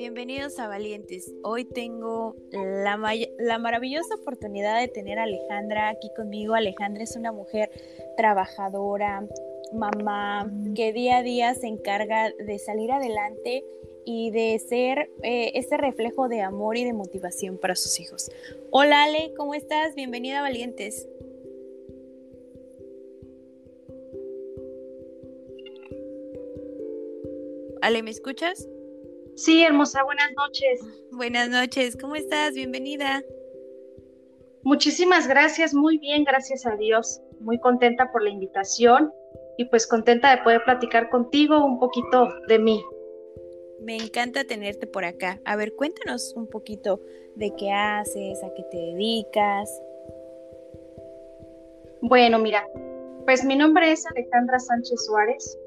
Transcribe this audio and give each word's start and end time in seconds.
Bienvenidos 0.00 0.58
a 0.58 0.66
Valientes. 0.66 1.30
Hoy 1.42 1.66
tengo 1.66 2.34
la, 2.52 2.98
la, 3.38 3.58
maravillosa 3.58 4.14
oportunidad 4.14 4.80
de 4.80 4.88
tener 4.88 5.18
a 5.18 5.24
Alejandra 5.24 5.90
aquí 5.90 6.10
conmigo. 6.16 6.54
Alejandra 6.54 7.02
es 7.02 7.16
una 7.16 7.32
mujer 7.32 7.70
trabajadora, 8.16 9.28
mamá, 9.74 10.50
que 10.74 10.94
día 10.94 11.18
a 11.18 11.22
día 11.22 11.52
se 11.52 11.66
encarga 11.66 12.30
de 12.30 12.58
salir 12.58 12.90
adelante 12.92 13.62
y 14.06 14.30
de 14.30 14.58
ser 14.58 15.10
eh, 15.22 15.52
ese 15.56 15.76
reflejo 15.76 16.30
de 16.30 16.40
amor 16.40 16.78
y 16.78 16.84
de 16.84 16.94
motivación 16.94 17.58
para 17.58 17.76
sus 17.76 18.00
hijos. 18.00 18.30
Hola 18.70 19.02
Ale, 19.04 19.34
¿cómo 19.36 19.52
estás? 19.52 19.94
Bienvenida 19.94 20.38
a 20.38 20.42
Valientes. 20.42 21.06
Ale, 27.82 28.02
¿me 28.02 28.10
escuchas? 28.10 28.66
Sí, 29.40 29.62
hermosa, 29.62 30.02
buenas 30.04 30.30
noches. 30.36 30.80
Buenas 31.12 31.48
noches, 31.48 31.96
¿cómo 31.96 32.14
estás? 32.14 32.52
Bienvenida. 32.52 33.22
Muchísimas 34.64 35.26
gracias, 35.26 35.72
muy 35.72 35.96
bien, 35.96 36.24
gracias 36.24 36.66
a 36.66 36.76
Dios. 36.76 37.22
Muy 37.40 37.58
contenta 37.58 38.12
por 38.12 38.22
la 38.22 38.28
invitación 38.28 39.10
y 39.56 39.64
pues 39.64 39.86
contenta 39.86 40.36
de 40.36 40.42
poder 40.42 40.62
platicar 40.64 41.08
contigo 41.08 41.64
un 41.64 41.78
poquito 41.78 42.28
de 42.48 42.58
mí. 42.58 42.84
Me 43.80 43.96
encanta 43.96 44.44
tenerte 44.44 44.86
por 44.86 45.06
acá. 45.06 45.40
A 45.46 45.56
ver, 45.56 45.74
cuéntanos 45.74 46.34
un 46.36 46.46
poquito 46.46 47.00
de 47.34 47.50
qué 47.56 47.72
haces, 47.72 48.44
a 48.44 48.52
qué 48.52 48.62
te 48.64 48.76
dedicas. 48.76 49.70
Bueno, 52.02 52.38
mira, 52.38 52.68
pues 53.24 53.42
mi 53.42 53.56
nombre 53.56 53.90
es 53.90 54.04
Alejandra 54.06 54.58
Sánchez 54.58 55.02
Suárez. 55.06 55.58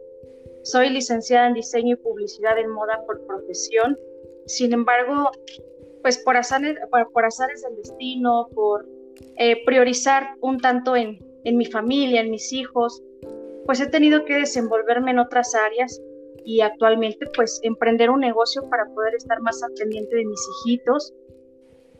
Soy 0.63 0.89
licenciada 0.89 1.47
en 1.47 1.53
diseño 1.53 1.93
y 1.93 1.97
publicidad 1.97 2.57
en 2.57 2.69
moda 2.69 3.03
por 3.05 3.25
profesión. 3.25 3.97
Sin 4.45 4.73
embargo, 4.73 5.31
pues 6.01 6.17
por 6.17 6.37
azares, 6.37 6.77
por, 7.13 7.25
azares 7.25 7.61
del 7.63 7.75
destino, 7.77 8.47
por 8.53 8.85
eh, 9.37 9.63
priorizar 9.65 10.35
un 10.41 10.59
tanto 10.59 10.95
en, 10.95 11.19
en 11.43 11.57
mi 11.57 11.65
familia, 11.65 12.21
en 12.21 12.31
mis 12.31 12.51
hijos, 12.51 13.01
pues 13.65 13.79
he 13.79 13.87
tenido 13.87 14.25
que 14.25 14.35
desenvolverme 14.35 15.11
en 15.11 15.19
otras 15.19 15.53
áreas 15.55 16.01
y 16.45 16.61
actualmente 16.61 17.25
pues 17.35 17.59
emprender 17.63 18.09
un 18.09 18.19
negocio 18.19 18.67
para 18.69 18.85
poder 18.93 19.15
estar 19.15 19.39
más 19.41 19.61
al 19.63 19.73
pendiente 19.73 20.15
de 20.15 20.25
mis 20.25 20.41
hijitos, 20.65 21.13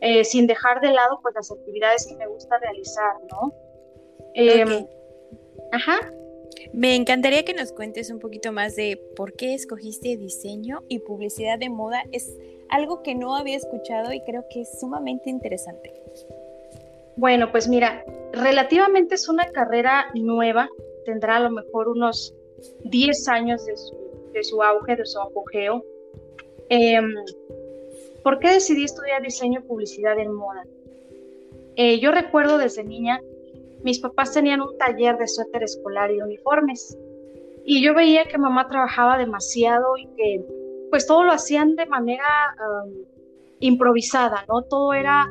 eh, 0.00 0.24
sin 0.24 0.46
dejar 0.46 0.80
de 0.80 0.92
lado 0.92 1.18
pues 1.22 1.34
las 1.34 1.50
actividades 1.50 2.06
que 2.06 2.16
me 2.16 2.26
gusta 2.26 2.58
realizar, 2.58 3.14
¿no? 3.30 3.52
Em, 4.34 4.86
ajá. 5.72 5.98
Me 6.74 6.96
encantaría 6.96 7.44
que 7.44 7.54
nos 7.54 7.70
cuentes 7.70 8.10
un 8.10 8.18
poquito 8.18 8.50
más 8.50 8.74
de 8.74 9.00
por 9.14 9.34
qué 9.34 9.54
escogiste 9.54 10.16
diseño 10.16 10.82
y 10.88 10.98
publicidad 10.98 11.56
de 11.56 11.68
moda. 11.68 12.02
Es 12.10 12.36
algo 12.68 13.00
que 13.04 13.14
no 13.14 13.36
había 13.36 13.56
escuchado 13.56 14.12
y 14.12 14.20
creo 14.22 14.44
que 14.50 14.62
es 14.62 14.80
sumamente 14.80 15.30
interesante. 15.30 15.92
Bueno, 17.14 17.52
pues 17.52 17.68
mira, 17.68 18.04
relativamente 18.32 19.14
es 19.14 19.28
una 19.28 19.44
carrera 19.52 20.06
nueva, 20.14 20.68
tendrá 21.04 21.36
a 21.36 21.40
lo 21.40 21.50
mejor 21.50 21.86
unos 21.86 22.34
10 22.82 23.28
años 23.28 23.64
de 23.64 24.42
su, 24.42 24.60
auge, 24.60 24.96
de 24.96 25.06
su 25.06 25.20
apogeo. 25.20 25.84
Em, 26.70 27.14
¿Por 28.24 28.40
qué 28.40 28.48
decidí 28.48 28.82
estudiar 28.82 29.22
diseño 29.22 29.60
y 29.60 29.62
publicidad 29.62 30.18
en 30.18 30.34
moda? 30.34 30.66
Eh, 31.76 32.00
yo 32.00 32.10
recuerdo 32.10 32.58
desde 32.58 32.82
niña 32.82 33.20
mis 33.84 34.00
papás 34.00 34.32
tenían 34.32 34.62
un 34.62 34.76
taller 34.78 35.18
de 35.18 35.28
suéter 35.28 35.62
escolar 35.62 36.10
y 36.10 36.20
uniformes. 36.20 36.96
Y 37.64 37.84
yo 37.84 37.94
veía 37.94 38.24
que 38.24 38.38
mamá 38.38 38.66
trabajaba 38.68 39.18
demasiado 39.18 39.96
y 39.98 40.06
que 40.16 40.44
pues 40.90 41.06
todo 41.06 41.24
lo 41.24 41.32
hacían 41.32 41.76
de 41.76 41.86
manera 41.86 42.24
improvisada, 43.60 44.44
¿no? 44.48 44.62
Todo 44.62 44.94
era, 44.94 45.26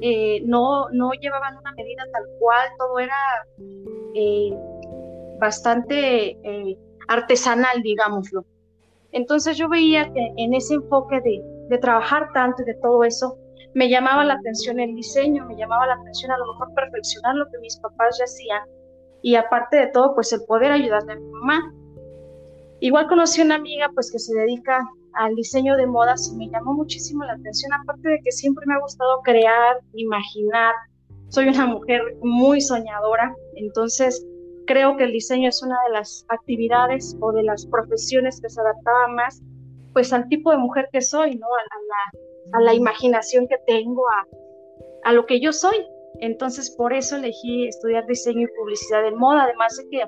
eh, 0.00 0.40
no, 0.46 0.88
no 0.90 1.12
llevaban 1.12 1.58
una 1.58 1.72
medida 1.72 2.04
tal 2.12 2.24
cual, 2.38 2.68
todo 2.78 2.98
era 2.98 3.14
eh, 4.14 4.50
bastante 5.38 6.38
eh, 6.42 6.78
artesanal, 7.08 7.82
digámoslo. 7.82 8.44
Entonces 9.12 9.58
yo 9.58 9.68
veía 9.68 10.10
que 10.12 10.32
en 10.36 10.54
ese 10.54 10.74
enfoque 10.74 11.20
de, 11.20 11.42
de 11.68 11.78
trabajar 11.78 12.28
tanto 12.32 12.62
y 12.62 12.66
de 12.66 12.74
todo 12.74 13.04
eso, 13.04 13.36
me 13.74 13.88
llamaba 13.88 14.24
la 14.24 14.34
atención 14.34 14.80
el 14.80 14.94
diseño, 14.94 15.46
me 15.46 15.56
llamaba 15.56 15.86
la 15.86 15.94
atención 15.94 16.32
a 16.32 16.38
lo 16.38 16.52
mejor 16.52 16.74
perfeccionar 16.74 17.34
lo 17.36 17.46
que 17.50 17.58
mis 17.58 17.76
papás 17.78 18.16
ya 18.18 18.24
hacían 18.24 18.62
y 19.22 19.34
aparte 19.34 19.76
de 19.76 19.86
todo, 19.88 20.14
pues 20.14 20.32
el 20.32 20.42
poder 20.44 20.72
ayudarle 20.72 21.12
a 21.12 21.16
mi 21.16 21.30
mamá. 21.30 21.74
Igual 22.80 23.06
conocí 23.08 23.42
una 23.42 23.56
amiga 23.56 23.90
pues 23.94 24.10
que 24.10 24.18
se 24.18 24.34
dedica 24.34 24.80
al 25.14 25.34
diseño 25.34 25.76
de 25.76 25.86
modas 25.86 26.30
y 26.32 26.36
me 26.36 26.48
llamó 26.48 26.72
muchísimo 26.72 27.24
la 27.24 27.34
atención, 27.34 27.72
aparte 27.72 28.08
de 28.08 28.20
que 28.24 28.32
siempre 28.32 28.64
me 28.66 28.74
ha 28.74 28.80
gustado 28.80 29.20
crear, 29.22 29.80
imaginar, 29.94 30.74
soy 31.28 31.48
una 31.48 31.66
mujer 31.66 32.00
muy 32.22 32.60
soñadora, 32.60 33.34
entonces 33.56 34.24
creo 34.66 34.96
que 34.96 35.04
el 35.04 35.12
diseño 35.12 35.48
es 35.48 35.62
una 35.62 35.76
de 35.86 35.94
las 35.94 36.24
actividades 36.28 37.16
o 37.20 37.32
de 37.32 37.42
las 37.42 37.66
profesiones 37.66 38.40
que 38.40 38.48
se 38.48 38.60
adaptaba 38.60 39.08
más 39.08 39.42
pues 39.92 40.12
al 40.12 40.28
tipo 40.28 40.52
de 40.52 40.58
mujer 40.58 40.88
que 40.92 41.00
soy, 41.00 41.34
¿no? 41.34 41.46
La 41.48 42.20
a 42.52 42.60
la 42.60 42.74
imaginación 42.74 43.46
que 43.48 43.56
tengo, 43.66 44.02
a, 44.08 44.26
a 45.10 45.12
lo 45.12 45.26
que 45.26 45.40
yo 45.40 45.52
soy. 45.52 45.76
Entonces, 46.18 46.70
por 46.76 46.92
eso 46.92 47.16
elegí 47.16 47.66
estudiar 47.66 48.06
diseño 48.06 48.42
y 48.42 48.58
publicidad 48.58 49.02
de 49.02 49.12
moda, 49.12 49.44
además 49.44 49.76
de 49.76 49.88
que 49.88 50.04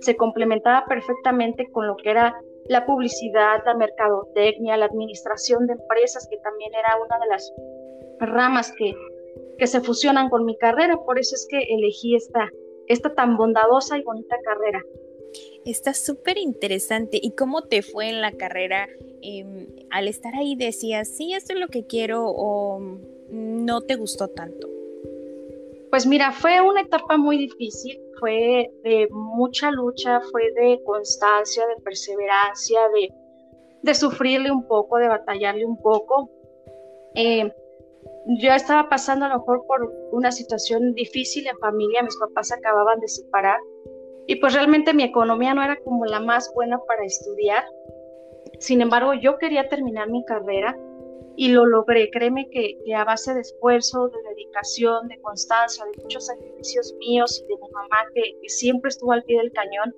se 0.00 0.16
complementaba 0.16 0.84
perfectamente 0.86 1.66
con 1.72 1.86
lo 1.86 1.96
que 1.96 2.10
era 2.10 2.34
la 2.68 2.84
publicidad, 2.84 3.62
la 3.64 3.74
mercadotecnia, 3.76 4.76
la 4.76 4.86
administración 4.86 5.66
de 5.66 5.74
empresas, 5.74 6.26
que 6.30 6.36
también 6.38 6.72
era 6.74 6.96
una 7.02 7.18
de 7.18 7.26
las 7.28 7.52
ramas 8.18 8.72
que, 8.76 8.94
que 9.58 9.66
se 9.66 9.80
fusionan 9.80 10.28
con 10.28 10.44
mi 10.44 10.56
carrera. 10.58 10.98
Por 11.04 11.18
eso 11.18 11.34
es 11.34 11.46
que 11.48 11.58
elegí 11.58 12.16
esta, 12.16 12.50
esta 12.88 13.14
tan 13.14 13.36
bondadosa 13.36 13.98
y 13.98 14.02
bonita 14.02 14.36
carrera. 14.44 14.82
Está 15.64 15.94
súper 15.94 16.38
interesante. 16.38 17.18
¿Y 17.20 17.34
cómo 17.34 17.62
te 17.62 17.82
fue 17.82 18.08
en 18.08 18.20
la 18.20 18.32
carrera? 18.32 18.88
Em, 19.28 19.66
al 19.90 20.06
estar 20.06 20.36
ahí 20.36 20.54
decías, 20.54 21.08
sí, 21.08 21.34
esto 21.34 21.52
es 21.52 21.58
lo 21.58 21.66
que 21.66 21.84
quiero 21.84 22.26
o 22.28 22.80
no 23.28 23.80
te 23.80 23.96
gustó 23.96 24.28
tanto. 24.28 24.68
Pues 25.90 26.06
mira, 26.06 26.30
fue 26.30 26.60
una 26.60 26.82
etapa 26.82 27.16
muy 27.16 27.36
difícil, 27.36 28.00
fue 28.20 28.70
de 28.84 29.08
mucha 29.10 29.72
lucha, 29.72 30.20
fue 30.30 30.52
de 30.52 30.80
constancia, 30.84 31.66
de 31.66 31.82
perseverancia, 31.82 32.80
de, 32.94 33.12
de 33.82 33.94
sufrirle 33.94 34.52
un 34.52 34.64
poco, 34.68 34.98
de 34.98 35.08
batallarle 35.08 35.66
un 35.66 35.80
poco. 35.82 36.30
Eh, 37.16 37.52
yo 38.40 38.52
estaba 38.52 38.88
pasando 38.88 39.24
a 39.24 39.30
lo 39.30 39.38
mejor 39.38 39.66
por 39.66 39.92
una 40.12 40.30
situación 40.30 40.94
difícil 40.94 41.48
en 41.48 41.58
familia, 41.58 42.04
mis 42.04 42.16
papás 42.16 42.52
acababan 42.52 43.00
de 43.00 43.08
separar 43.08 43.58
y 44.28 44.36
pues 44.36 44.54
realmente 44.54 44.94
mi 44.94 45.04
economía 45.04 45.54
no 45.54 45.62
era 45.62 45.76
como 45.82 46.04
la 46.04 46.20
más 46.20 46.52
buena 46.54 46.78
para 46.86 47.04
estudiar. 47.04 47.64
Sin 48.58 48.80
embargo, 48.80 49.14
yo 49.14 49.38
quería 49.38 49.68
terminar 49.68 50.08
mi 50.10 50.24
carrera 50.24 50.76
y 51.36 51.48
lo 51.48 51.66
logré. 51.66 52.10
Créeme 52.10 52.48
que, 52.50 52.78
a 52.94 53.04
base 53.04 53.34
de 53.34 53.40
esfuerzo, 53.40 54.08
de 54.08 54.18
dedicación, 54.30 55.08
de 55.08 55.20
constancia, 55.20 55.84
de 55.84 56.02
muchos 56.02 56.26
sacrificios 56.26 56.94
míos 56.98 57.42
y 57.44 57.46
de 57.48 57.60
mi 57.60 57.70
mamá 57.70 58.04
que, 58.14 58.48
siempre 58.48 58.88
estuvo 58.88 59.12
al 59.12 59.22
pie 59.24 59.38
del 59.38 59.52
cañón, 59.52 59.94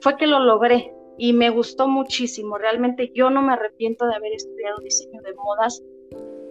fue 0.00 0.16
que 0.16 0.26
lo 0.26 0.38
logré 0.38 0.92
y 1.18 1.32
me 1.32 1.50
gustó 1.50 1.88
muchísimo. 1.88 2.58
Realmente 2.58 3.10
yo 3.14 3.30
no 3.30 3.42
me 3.42 3.54
arrepiento 3.54 4.06
de 4.06 4.14
haber 4.14 4.32
estudiado 4.32 4.78
diseño 4.78 5.20
de 5.22 5.34
modas. 5.34 5.82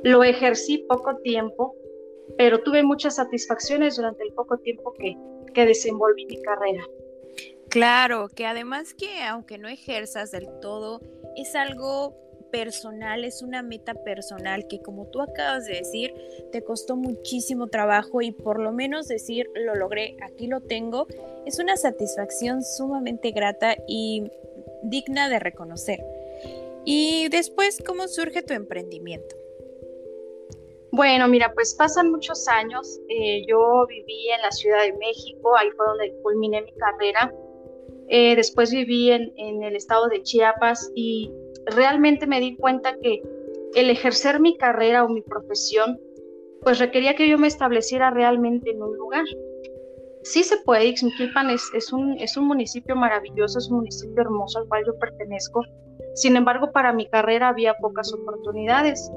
Lo 0.03 0.23
ejercí 0.23 0.85
poco 0.89 1.15
tiempo, 1.17 1.75
pero 2.37 2.61
tuve 2.61 2.83
muchas 2.83 3.15
satisfacciones 3.15 3.95
durante 3.95 4.23
el 4.23 4.33
poco 4.33 4.57
tiempo 4.57 4.93
que, 4.99 5.15
que 5.53 5.65
desenvolví 5.65 6.25
mi 6.25 6.41
carrera. 6.41 6.83
Claro, 7.69 8.29
que 8.29 8.45
además 8.45 8.93
que 8.93 9.23
aunque 9.23 9.57
no 9.57 9.67
ejerzas 9.67 10.31
del 10.31 10.47
todo, 10.61 11.01
es 11.35 11.55
algo 11.55 12.15
personal, 12.51 13.25
es 13.25 13.41
una 13.41 13.61
meta 13.61 13.93
personal 13.93 14.67
que 14.67 14.81
como 14.81 15.07
tú 15.07 15.21
acabas 15.21 15.65
de 15.65 15.73
decir, 15.73 16.13
te 16.51 16.63
costó 16.63 16.95
muchísimo 16.95 17.67
trabajo 17.67 18.21
y 18.21 18.31
por 18.31 18.59
lo 18.59 18.71
menos 18.71 19.07
decir 19.07 19.49
lo 19.53 19.75
logré, 19.75 20.17
aquí 20.23 20.47
lo 20.47 20.61
tengo, 20.61 21.07
es 21.45 21.59
una 21.59 21.77
satisfacción 21.77 22.63
sumamente 22.63 23.31
grata 23.31 23.75
y 23.87 24.23
digna 24.83 25.29
de 25.29 25.39
reconocer. 25.39 26.03
Y 26.85 27.27
después, 27.29 27.83
¿cómo 27.85 28.07
surge 28.07 28.43
tu 28.43 28.53
emprendimiento? 28.53 29.35
Bueno, 30.91 31.27
mira, 31.27 31.53
pues 31.53 31.75
pasan 31.75 32.11
muchos 32.11 32.47
años. 32.47 32.99
Eh, 33.09 33.45
yo 33.45 33.85
viví 33.87 34.29
en 34.29 34.41
la 34.41 34.51
Ciudad 34.51 34.83
de 34.83 34.93
México, 34.93 35.55
ahí 35.57 35.69
fue 35.71 35.85
donde 35.85 36.13
culminé 36.23 36.61
mi 36.61 36.71
carrera. 36.73 37.33
Eh, 38.09 38.35
después 38.35 38.71
viví 38.71 39.11
en, 39.11 39.33
el 39.37 39.75
estado 39.75 40.07
de 40.07 40.23
Chiapas 40.23 40.91
y 40.95 41.31
realmente 41.65 42.25
me 42.25 42.39
di 42.39 42.55
cuenta 42.55 42.95
que 43.01 43.21
el 43.75 43.89
ejercer 43.89 44.39
mi 44.39 44.57
carrera 44.57 45.03
o 45.03 45.09
mi 45.09 45.21
profesión, 45.21 45.99
pues 46.61 46.79
requería 46.79 47.15
que 47.15 47.27
yo 47.27 47.37
me 47.37 47.47
estableciera 47.47 48.09
realmente 48.09 48.71
en 48.71 48.81
un 48.81 48.95
lugar. 48.97 49.25
Sí 50.23 50.43
se 50.43 50.57
puede, 50.65 50.85
Ixmiquilpan 50.85 51.49
es, 51.49 51.93
un, 51.93 52.17
municipio 52.47 52.95
maravilloso, 52.95 53.59
es 53.59 53.69
un 53.69 53.77
municipio 53.77 54.21
hermoso 54.21 54.59
al 54.59 54.67
cual 54.67 54.83
yo 54.85 54.97
pertenezco. 54.99 55.63
Sin 56.15 56.35
embargo, 56.35 56.71
para 56.71 56.93
mi 56.93 57.07
carrera 57.07 57.49
había 57.49 57.75
pocas 57.75 58.11
oportunidades. 58.13 59.11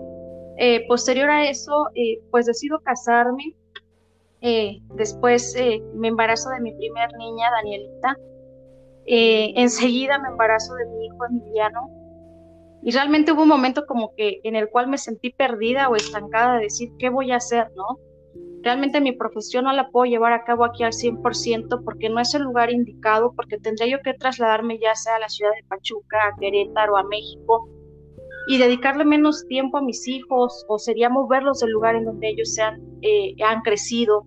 Eh, 0.59 0.87
posterior 0.89 1.31
a 1.31 1.49
eso, 1.49 1.87
eh, 1.95 2.21
pues 2.31 2.47
decido 2.47 2.81
casarme. 2.81 3.55
Después 4.95 5.55
me 5.95 6.09
embarazo 6.09 6.51
de 6.51 6.61
mi 6.61 6.73
primer 6.73 7.13
niña, 7.19 7.51
Danielita. 7.51 8.17
Enseguida 9.11 10.19
me 10.19 10.29
embarazo 10.29 10.75
de 10.75 10.87
mi 10.87 11.07
hijo 11.07 11.27
Emiliano. 11.27 11.91
Y 12.83 12.93
realmente 12.93 13.33
hubo 13.33 13.43
un 13.43 13.49
momento 13.49 13.85
como 13.87 14.15
que 14.15 14.41
en 14.45 14.57
el 14.57 14.69
cual 14.71 14.89
me 14.89 14.99
sentí 14.99 15.31
perdida 15.31 15.89
o 15.89 15.97
estancada 15.97 16.57
de 16.57 16.65
decir, 16.65 16.91
¿qué 16.99 17.11
voy 17.11 17.31
a 17.31 17.37
hacer? 17.37 17.71
¿No? 17.77 17.99
Realmente 18.63 19.01
mi 19.01 19.13
profesión 19.13 19.65
no 19.65 19.73
la 19.73 19.89
puedo 19.89 20.05
llevar 20.05 20.33
a 20.33 20.45
cabo 20.45 20.65
aquí 20.65 20.85
al 20.85 20.93
100% 20.93 21.83
porque 21.85 22.11
no 22.11 22.21
es 22.21 22.35
el 22.35 22.43
lugar 22.43 22.71
indicado, 22.71 23.33
porque 23.35 23.59
tendría 23.59 23.89
yo 23.89 24.03
que 24.03 24.15
trasladarme 24.15 24.79
ya 24.79 24.95
sea 24.95 25.17
a 25.17 25.19
la 25.19 25.29
ciudad 25.29 25.53
de 25.53 25.67
Pachuca, 25.67 26.29
a 26.29 26.39
Querétaro, 26.39 26.97
a 26.97 27.05
México, 27.05 27.69
y 28.49 28.59
dedicarle 28.59 29.05
menos 29.05 29.47
tiempo 29.47 29.79
a 29.79 29.83
mis 29.83 30.07
hijos 30.09 30.65
o 30.69 30.79
sería 30.79 31.09
moverlos 31.09 31.61
del 31.61 31.71
lugar 31.71 31.97
en 31.97 32.05
donde 32.05 32.29
ellos 32.29 32.55
se 32.55 32.63
han, 32.63 32.81
eh, 33.03 33.35
han 33.47 33.63
crecido. 33.63 34.27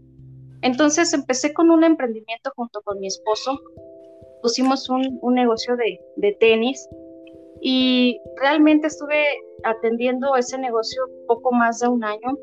Entonces 0.61 1.13
empecé 1.13 1.53
con 1.53 1.69
un 1.69 1.83
emprendimiento 1.83 2.51
junto 2.55 2.81
con 2.81 2.99
mi 2.99 3.07
esposo. 3.07 3.59
Pusimos 4.43 4.87
un, 4.89 5.17
un 5.21 5.33
negocio 5.33 5.75
de, 5.75 5.99
de, 6.17 6.33
tenis 6.33 6.87
y 7.61 8.19
realmente 8.35 8.87
estuve 8.87 9.25
atendiendo 9.63 10.35
ese 10.35 10.59
negocio 10.59 11.01
poco 11.27 11.51
más 11.51 11.79
de 11.79 11.87
un 11.87 12.03
año 12.03 12.37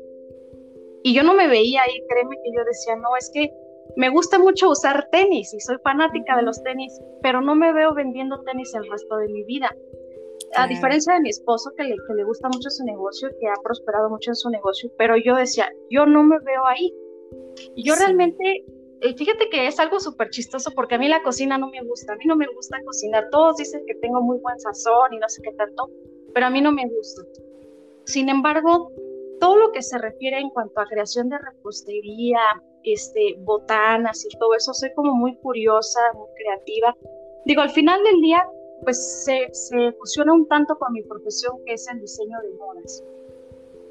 y 1.03 1.13
yo 1.13 1.23
no 1.23 1.33
me 1.33 1.47
veía 1.47 1.81
ahí, 1.83 2.03
créeme 2.09 2.35
que 2.43 2.51
yo 2.53 2.65
decía, 2.65 2.97
no, 2.97 3.15
es 3.17 3.31
que 3.33 3.49
me 3.95 4.09
gusta 4.09 4.37
mucho 4.37 4.69
usar 4.69 5.07
tenis 5.11 5.53
y 5.53 5.59
soy 5.61 5.77
fanática 5.83 6.35
de 6.35 6.43
los 6.43 6.61
tenis, 6.63 6.99
pero 7.21 7.39
no 7.39 7.55
me 7.55 7.71
veo 7.71 7.93
vendiendo 7.93 8.41
tenis 8.41 8.73
el 8.73 8.89
resto 8.89 9.15
de 9.17 9.29
mi 9.29 9.43
vida 9.43 9.69
a 10.55 10.67
diferencia 10.67 11.13
de 11.13 11.21
mi 11.21 11.29
esposo 11.29 11.71
que 11.75 11.83
le, 11.83 11.95
que 12.07 12.13
le 12.13 12.23
gusta 12.23 12.49
mucho 12.49 12.69
su 12.69 12.83
negocio, 12.83 13.29
que 13.39 13.47
ha 13.47 13.53
prosperado 13.63 14.09
mucho 14.09 14.31
en 14.31 14.35
su 14.35 14.49
negocio, 14.49 14.91
pero 14.97 15.15
yo 15.17 15.35
decía, 15.35 15.69
yo 15.89 16.05
no 16.05 16.23
me 16.23 16.39
veo 16.39 16.65
ahí. 16.65 16.93
Y 17.75 17.83
yo 17.83 17.95
realmente, 17.95 18.43
eh, 18.43 18.65
fíjate 19.17 19.49
que 19.49 19.67
es 19.67 19.79
algo 19.79 19.99
súper 19.99 20.29
chistoso 20.29 20.71
porque 20.75 20.95
a 20.95 20.97
mí 20.97 21.07
la 21.07 21.23
cocina 21.23 21.57
no 21.57 21.69
me 21.69 21.81
gusta, 21.83 22.13
a 22.13 22.15
mí 22.17 22.25
no 22.25 22.35
me 22.35 22.47
gusta 22.47 22.77
cocinar. 22.85 23.29
Todos 23.31 23.57
dicen 23.57 23.83
que 23.87 23.95
tengo 23.95 24.21
muy 24.21 24.37
buen 24.39 24.59
sazón 24.59 25.13
y 25.13 25.17
no 25.17 25.27
sé 25.27 25.41
qué 25.41 25.51
tanto, 25.53 25.89
pero 26.33 26.45
a 26.45 26.49
mí 26.49 26.61
no 26.61 26.71
me 26.71 26.87
gusta. 26.87 27.23
Sin 28.05 28.29
embargo, 28.29 28.91
todo 29.39 29.57
lo 29.57 29.71
que 29.71 29.81
se 29.81 29.97
refiere 29.97 30.39
en 30.39 30.49
cuanto 30.51 30.79
a 30.79 30.85
creación 30.85 31.29
de 31.29 31.37
repostería, 31.39 32.39
este, 32.83 33.35
botanas 33.39 34.25
y 34.25 34.37
todo 34.37 34.53
eso, 34.53 34.73
soy 34.73 34.93
como 34.93 35.13
muy 35.15 35.35
curiosa, 35.37 35.99
muy 36.13 36.27
creativa. 36.35 36.95
Digo, 37.45 37.61
al 37.61 37.71
final 37.71 38.03
del 38.03 38.21
día, 38.21 38.47
pues 38.83 39.23
se, 39.25 39.47
se, 39.51 39.91
fusiona 39.93 40.33
un 40.33 40.47
tanto 40.47 40.77
con 40.77 40.93
mi 40.93 41.01
profesión 41.03 41.57
que 41.65 41.73
es 41.73 41.87
el 41.89 41.99
diseño 42.01 42.39
de 42.41 42.49
modas. 42.57 43.03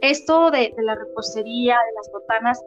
Esto 0.00 0.50
de, 0.50 0.74
la 0.78 0.94
repostería, 0.94 1.74
de 1.74 1.94
las 1.96 2.10
botanas, 2.12 2.64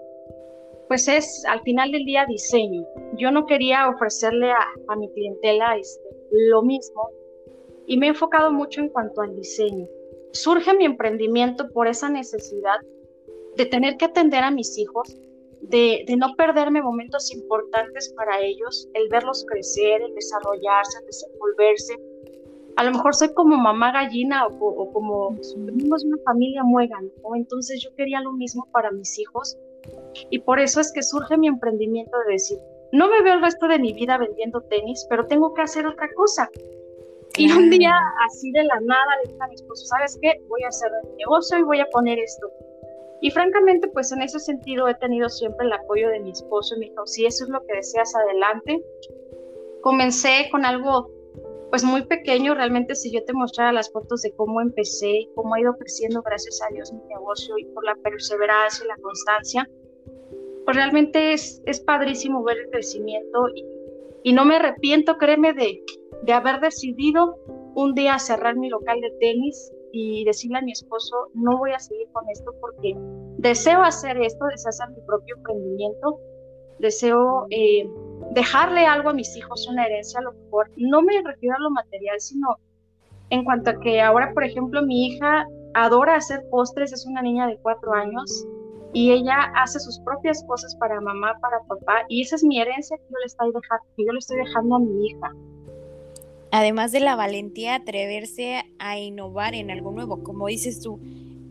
pues 0.88 1.08
es 1.08 1.44
al 1.48 1.62
final 1.62 1.92
del 1.92 2.06
día 2.06 2.26
diseño. 2.28 2.86
Yo 3.18 3.32
no 3.32 3.46
quería 3.46 3.90
ofrecerle 3.90 4.52
a, 4.52 4.66
a 4.88 4.96
mi 4.96 5.12
clientela 5.14 5.78
este, 5.78 6.04
lo 6.32 6.62
mismo 6.62 7.10
y 7.86 7.98
me 7.98 8.08
he 8.08 8.10
enfocado 8.10 8.52
mucho 8.52 8.82
en 8.82 8.90
cuanto 8.90 9.22
al 9.22 9.36
diseño. 9.36 9.88
Surge 10.32 10.74
mi 10.74 10.86
emprendimiento 10.86 11.70
por 11.72 11.88
esa 11.88 12.10
necesidad 12.10 12.80
de 13.56 13.66
tener 13.66 13.98
que 13.98 14.06
atender 14.06 14.44
a 14.44 14.52
mis 14.52 14.78
hijos, 14.78 15.18
de, 15.62 16.04
de, 16.08 16.18
no 16.18 16.36
perderme 16.36 16.82
momentos 16.82 17.34
importantes 17.34 18.12
para 18.16 18.42
ellos, 18.42 18.90
el 18.94 19.08
verlos 19.10 19.46
crecer, 19.48 20.02
el 20.02 20.14
desarrollarse, 20.16 21.00
el 21.00 21.06
desenvolverse, 21.06 21.96
a 22.76 22.84
lo 22.84 22.92
mejor 22.92 23.14
soy 23.14 23.34
como 23.34 23.56
mamá 23.58 23.92
gallina 23.92 24.48
o, 24.48 24.92
como 24.92 25.38
venimos 25.58 26.04
una 26.06 26.18
familia 26.26 26.64
muega, 26.64 27.00
¿no? 27.02 27.36
Entonces 27.36 27.82
yo 27.82 27.94
quería 27.96 28.20
lo 28.22 28.34
mismo 28.34 28.68
para 28.72 28.92
mis 28.92 29.20
hijos 29.20 29.58
y 30.30 30.40
por 30.40 30.60
eso 30.60 30.80
es 30.80 30.92
que 30.94 31.04
surge 31.04 31.38
mi 31.38 31.48
emprendimiento 31.48 32.18
de 32.26 32.34
decir, 32.34 32.60
no 32.92 33.10
me 33.10 33.22
veo 33.22 33.36
el 33.36 33.42
resto 33.42 33.68
de 33.68 33.80
mi 33.80 33.94
vida 33.94 34.18
vendiendo 34.18 34.62
tenis, 34.62 35.06
pero 35.10 35.26
tengo 35.28 35.54
que 35.54 35.64
hacer 35.64 35.88
otra 35.88 36.08
cosa. 36.16 36.50
Y 37.36 37.52
un 37.52 37.72
día 37.72 37.96
así 38.28 38.52
de 38.52 38.64
la 38.64 38.80
nada 38.82 39.18
le 39.24 39.32
dije 39.32 39.44
a 39.44 39.48
mi 39.48 39.56
esposo, 39.56 39.86
¿sabes 39.86 40.20
qué? 40.22 40.40
Voy 40.48 40.62
a 40.64 40.68
hacer 40.68 40.92
el 41.04 41.16
negocio 41.18 41.58
y 41.58 41.64
voy 41.64 41.80
a 41.80 41.88
poner 41.88 42.20
esto. 42.20 42.52
Y 43.22 43.32
francamente, 43.32 43.88
pues 43.88 44.12
en 44.12 44.22
ese 44.22 44.40
sentido 44.40 44.88
he 44.88 44.96
tenido 44.96 45.30
siempre 45.30 45.66
el 45.66 45.74
apoyo 45.74 46.10
de 46.10 46.20
mi 46.20 46.32
esposo 46.32 46.76
y 46.76 46.80
me 46.80 46.86
dijo, 46.90 47.08
si 47.08 47.26
eso 47.26 47.46
es 47.46 47.50
lo 47.50 47.66
que 47.66 47.74
deseas, 47.74 48.14
adelante. 48.16 48.84
Comencé 49.82 50.50
con 50.52 50.66
algo 50.66 51.10
pues 51.74 51.84
muy 51.84 52.06
pequeño, 52.06 52.54
realmente 52.54 52.94
si 52.94 53.12
yo 53.12 53.26
te 53.26 53.34
mostrara 53.34 53.74
las 53.74 53.92
fotos 53.92 54.22
de 54.22 54.32
cómo 54.36 54.62
empecé, 54.62 55.28
cómo 55.34 55.56
ha 55.56 55.60
ido 55.60 55.74
creciendo, 55.76 56.22
gracias 56.22 56.62
a 56.62 56.72
Dios, 56.72 56.94
mi 56.94 57.02
negocio 57.06 57.58
y 57.58 57.66
por 57.66 57.84
la 57.84 57.96
perseverancia 57.96 58.86
y 58.86 58.88
la 58.90 58.98
constancia, 58.98 59.68
pues 60.66 60.78
realmente 60.78 61.34
es, 61.34 61.64
es 61.66 61.80
padrísimo 61.80 62.44
ver 62.44 62.58
el 62.60 62.70
crecimiento 62.70 63.48
y, 64.24 64.34
no 64.34 64.46
me 64.46 64.58
arrepiento, 64.58 65.18
créeme, 65.18 65.54
de, 65.54 65.84
de 66.22 66.32
haber 66.34 66.60
decidido 66.60 67.40
un 67.74 67.96
día 67.96 68.20
cerrar 68.20 68.56
mi 68.56 68.70
local 68.70 69.02
de 69.02 69.10
tenis 69.20 69.72
y 69.92 70.26
decirle 70.26 70.60
a 70.60 70.62
mi 70.62 70.74
esposo, 70.74 71.32
no 71.34 71.58
voy 71.58 71.72
a 71.72 71.80
seguir 71.80 72.08
con 72.12 72.24
esto 72.30 72.54
porque 72.62 72.94
deseo 73.40 73.82
hacer 73.82 74.22
esto, 74.22 74.46
deseo 74.46 74.70
hacer 74.70 74.90
mi 74.90 75.02
propio 75.08 75.38
emprendimiento, 75.38 76.20
deseo 76.78 77.48
eh, 77.50 77.90
dejarle 78.32 78.86
algo 78.86 79.10
a 79.10 79.14
mis 79.14 79.36
hijos, 79.36 79.68
una 79.68 79.86
herencia 79.86 80.20
a 80.20 80.24
lo 80.24 80.34
mejor. 80.34 80.72
No 80.78 81.02
me 81.02 81.22
refiero 81.22 81.56
a 81.56 81.60
lo 81.62 81.70
material, 81.72 82.20
sino 82.20 82.58
en 83.30 83.44
cuanto 83.44 83.72
a 83.72 83.80
que 83.80 84.02
ahora, 84.02 84.34
por 84.34 84.44
ejemplo, 84.44 84.82
mi 84.84 85.08
hija 85.08 85.46
adora 85.74 86.16
hacer 86.16 86.44
postres, 86.50 86.94
es 86.94 87.06
una 87.06 87.22
niña 87.22 87.48
de 87.48 87.58
cuatro 87.58 87.94
años 87.94 88.46
y 88.94 89.12
ella 89.12 89.52
hace 89.56 89.80
sus 89.80 90.00
propias 90.00 90.44
cosas 90.44 90.76
para 90.76 91.02
mamá, 91.02 91.34
para 91.42 91.60
papá, 91.64 92.06
y 92.10 92.22
esa 92.22 92.36
es 92.36 92.44
mi 92.44 92.60
herencia 92.60 92.96
que 92.98 93.04
yo 93.10 93.18
le 93.20 93.26
estoy 93.26 93.52
dejando, 93.52 93.86
que 93.98 94.06
yo 94.06 94.12
le 94.12 94.20
estoy 94.20 94.38
dejando 94.38 94.76
a 94.76 94.80
mi 94.80 95.08
hija. 95.08 95.32
Además 96.52 96.92
de 96.92 97.00
la 97.00 97.16
valentía 97.16 97.74
atreverse 97.74 98.64
a 98.78 99.00
innovar 99.00 99.56
en 99.56 99.72
algo 99.72 99.92
nuevo, 99.92 100.22
como 100.22 100.46
dices 100.46 100.80
tú, 100.80 101.00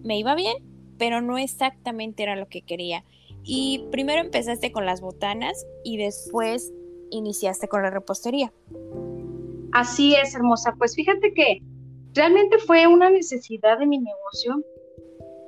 me 0.04 0.16
iba 0.16 0.36
bien, 0.36 0.54
pero 0.98 1.20
no 1.20 1.36
exactamente 1.36 2.22
era 2.22 2.36
lo 2.36 2.46
que 2.46 2.62
quería. 2.62 3.02
Y 3.44 3.88
primero 3.90 4.20
empezaste 4.20 4.72
con 4.72 4.86
las 4.86 5.00
botanas 5.00 5.66
y 5.84 5.96
después 5.96 6.72
iniciaste 7.10 7.68
con 7.68 7.82
la 7.82 7.90
repostería. 7.90 8.52
Así 9.72 10.14
es, 10.14 10.34
hermosa. 10.34 10.74
Pues 10.78 10.94
fíjate 10.94 11.32
que 11.34 11.60
realmente 12.14 12.58
fue 12.58 12.86
una 12.86 13.10
necesidad 13.10 13.78
de 13.78 13.86
mi 13.86 13.98
negocio. 13.98 14.62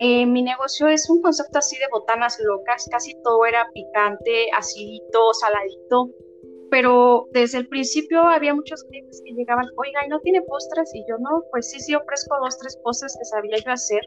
Eh, 0.01 0.27
mi 0.27 0.43
negocio 0.43 0.89
es 0.89 1.09
un 1.09 1.23
concepto 1.23 1.59
así 1.59 1.77
de 1.79 1.87
botanas 1.93 2.39
locas, 2.41 2.89
casi 2.91 3.15
todo 3.23 3.47
era 3.47 3.69
picante, 3.73 4.49
acidito, 4.57 5.33
saladito, 5.35 6.11
pero 6.71 7.29
desde 7.33 7.59
el 7.59 7.69
principio 7.69 8.21
había 8.23 8.55
muchos 8.55 8.83
clientes 8.85 9.23
que 9.25 9.33
llegaban, 9.35 9.67
oiga, 9.77 10.05
¿y 10.05 10.09
no 10.09 10.19
tiene 10.21 10.43
postres? 10.43 10.93
Y 10.95 11.05
yo 11.09 11.17
no, 11.19 11.45
pues 11.53 11.71
sí, 11.71 11.79
sí 11.79 11.95
ofrezco 11.95 12.37
dos, 12.43 12.59
tres 12.59 12.77
postres 12.83 13.17
que 13.17 13.25
sabía 13.25 13.57
yo 13.65 13.71
hacer, 13.71 14.01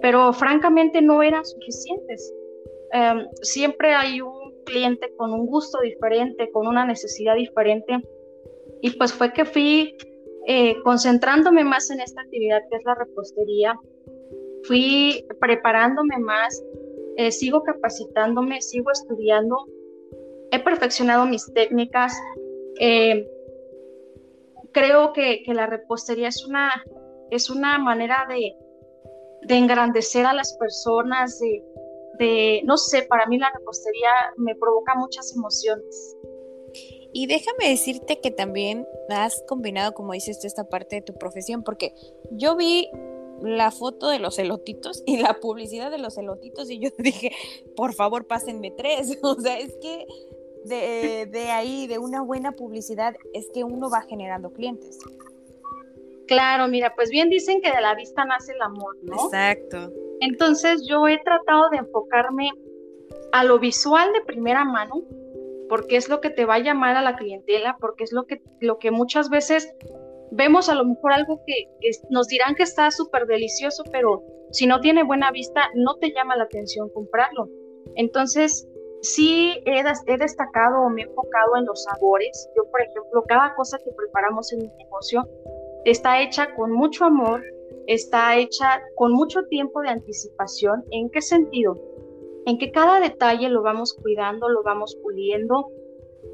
pero 0.00 0.32
francamente 0.32 1.02
no 1.02 1.22
eran 1.22 1.44
suficientes. 1.44 2.32
Em, 2.92 3.26
siempre 3.42 3.94
hay 3.94 4.20
un 4.20 4.54
cliente 4.64 5.12
con 5.16 5.32
un 5.32 5.46
gusto 5.46 5.80
diferente, 5.80 6.50
con 6.52 6.66
una 6.66 6.84
necesidad 6.86 7.36
diferente. 7.36 8.00
Y 8.82 8.90
pues 8.90 9.12
fue 9.12 9.32
que 9.32 9.44
fui 9.44 9.96
eh, 10.46 10.76
concentrándome 10.82 11.64
más 11.64 11.90
en 11.90 12.00
esta 12.00 12.22
actividad 12.22 12.62
que 12.70 12.76
es 12.76 12.84
la 12.84 12.94
repostería. 12.94 13.78
Fui 14.64 15.24
preparándome 15.40 16.18
más, 16.18 16.62
eh, 17.16 17.30
sigo 17.30 17.62
capacitándome, 17.62 18.60
sigo 18.60 18.90
estudiando. 18.90 19.56
He 20.50 20.58
perfeccionado 20.60 21.26
mis 21.26 21.52
técnicas 21.52 22.12
Eh, 22.78 23.26
creo 24.72 25.12
que, 25.12 25.42
la 25.46 25.66
repostería 25.66 26.28
es 26.28 26.44
una, 26.44 26.70
es 27.30 27.48
una 27.48 27.78
manera 27.78 28.26
de, 28.28 28.54
engrandecer 29.48 30.26
a 30.26 30.34
las 30.34 30.56
personas, 30.58 31.38
de, 31.38 31.62
de, 32.18 32.62
no 32.64 32.76
sé, 32.76 33.02
para 33.02 33.26
mí 33.26 33.38
la 33.38 33.50
repostería 33.50 34.10
me 34.36 34.54
provoca 34.54 34.94
muchas 34.94 35.34
emociones. 35.34 36.16
Y 37.12 37.26
déjame 37.26 37.70
decirte 37.70 38.20
que 38.20 38.30
también 38.30 38.86
has 39.08 39.42
combinado, 39.48 39.94
como 39.94 40.12
dices 40.12 40.44
esta 40.44 40.68
parte 40.68 40.96
de 40.96 41.02
tu 41.02 41.14
profesión, 41.14 41.62
porque 41.62 41.94
yo 42.30 42.56
vi 42.56 42.90
la 43.42 43.70
foto 43.70 44.08
de 44.08 44.18
los 44.18 44.38
elotitos 44.38 45.02
y 45.06 45.18
la 45.18 45.40
publicidad 45.40 45.90
de 45.90 45.98
los 45.98 46.18
elotitos 46.18 46.70
y 46.70 46.78
yo 46.78 46.90
dije, 46.98 47.32
por 47.74 47.94
favor, 47.94 48.26
pásenme 48.26 48.70
tres. 48.70 49.18
O 49.22 49.40
sea, 49.40 49.58
es 49.58 49.74
que 49.80 50.06
de, 50.64 51.26
de 51.26 51.50
ahí, 51.50 51.86
de 51.86 51.98
una 51.98 52.22
buena 52.22 52.52
publicidad, 52.52 53.14
es 53.32 53.48
que 53.54 53.64
uno 53.64 53.88
va 53.88 54.02
generando 54.02 54.52
clientes. 54.52 54.98
Claro, 56.26 56.68
mira, 56.68 56.94
pues 56.94 57.10
bien 57.10 57.30
dicen 57.30 57.60
que 57.60 57.70
de 57.70 57.80
la 57.80 57.94
vista 57.94 58.24
nace 58.24 58.52
el 58.52 58.60
amor, 58.60 58.96
¿no? 59.02 59.26
Exacto. 59.26 59.92
Entonces 60.20 60.86
yo 60.88 61.06
he 61.08 61.18
tratado 61.18 61.68
de 61.70 61.78
enfocarme 61.78 62.50
a 63.32 63.44
lo 63.44 63.58
visual 63.58 64.12
de 64.12 64.24
primera 64.24 64.64
mano, 64.64 65.02
porque 65.68 65.96
es 65.96 66.08
lo 66.08 66.20
que 66.20 66.30
te 66.30 66.44
va 66.44 66.54
a 66.54 66.60
llamar 66.60 66.96
a 66.96 67.02
la 67.02 67.16
clientela, 67.16 67.76
porque 67.80 68.04
es 68.04 68.12
lo 68.12 68.24
que, 68.24 68.40
lo 68.60 68.78
que 68.78 68.90
muchas 68.90 69.28
veces 69.30 69.68
vemos 70.30 70.68
a 70.68 70.74
lo 70.74 70.84
mejor 70.84 71.12
algo 71.12 71.42
que, 71.46 71.68
nos 72.10 72.28
dirán 72.28 72.54
que 72.54 72.62
está 72.62 72.90
súper 72.90 73.26
delicioso, 73.26 73.84
pero 73.90 74.22
si 74.52 74.66
no 74.66 74.80
tiene 74.80 75.02
buena 75.02 75.30
vista, 75.30 75.62
no 75.74 75.96
te 75.96 76.12
llama 76.12 76.36
la 76.36 76.44
atención 76.44 76.88
comprarlo. 76.90 77.48
Entonces, 77.96 78.68
sí 79.02 79.60
he, 79.66 79.80
he 79.80 80.16
destacado 80.18 80.82
o 80.82 80.90
me 80.90 81.02
he 81.02 81.04
enfocado 81.04 81.56
en 81.56 81.66
los 81.66 81.82
sabores. 81.84 82.48
Yo, 82.56 82.64
por 82.70 82.80
ejemplo, 82.82 83.24
cada 83.26 83.54
cosa 83.54 83.78
que 83.78 83.90
preparamos 83.92 84.52
en 84.52 84.60
mi 84.60 84.68
negocio 84.78 85.28
está 85.84 86.20
hecha 86.20 86.54
con 86.54 86.72
mucho 86.72 87.04
amor, 87.04 87.42
está 87.86 88.36
hecha 88.36 88.82
con 88.96 89.12
mucho 89.12 89.44
tiempo 89.44 89.80
de 89.80 89.90
anticipación. 89.90 90.84
¿En 90.90 91.10
qué 91.10 91.20
sentido? 91.20 91.80
En 92.46 92.58
que 92.58 92.70
cada 92.70 93.00
detalle 93.00 93.48
lo 93.48 93.62
vamos 93.62 93.94
cuidando, 93.94 94.48
lo 94.48 94.62
vamos 94.62 94.96
puliendo, 95.02 95.68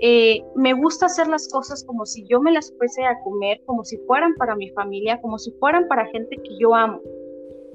eh, 0.01 0.43
me 0.57 0.73
gusta 0.73 1.07
hacer 1.07 1.29
las 1.29 1.49
cosas 1.49 1.85
como 1.85 2.07
si 2.07 2.25
yo 2.27 2.41
me 2.41 2.53
las 2.53 2.73
fuese 2.77 3.05
a 3.05 3.21
comer, 3.23 3.61
como 3.67 3.85
si 3.85 3.99
fueran 3.99 4.35
para 4.35 4.57
mi 4.57 4.69
familia, 4.71 5.21
como 5.21 5.39
si 5.39 5.53
fueran 5.53 5.87
para 5.89 6.07
gente 6.07 6.37
que 6.37 6.59
yo 6.59 6.75
amo. 6.75 7.01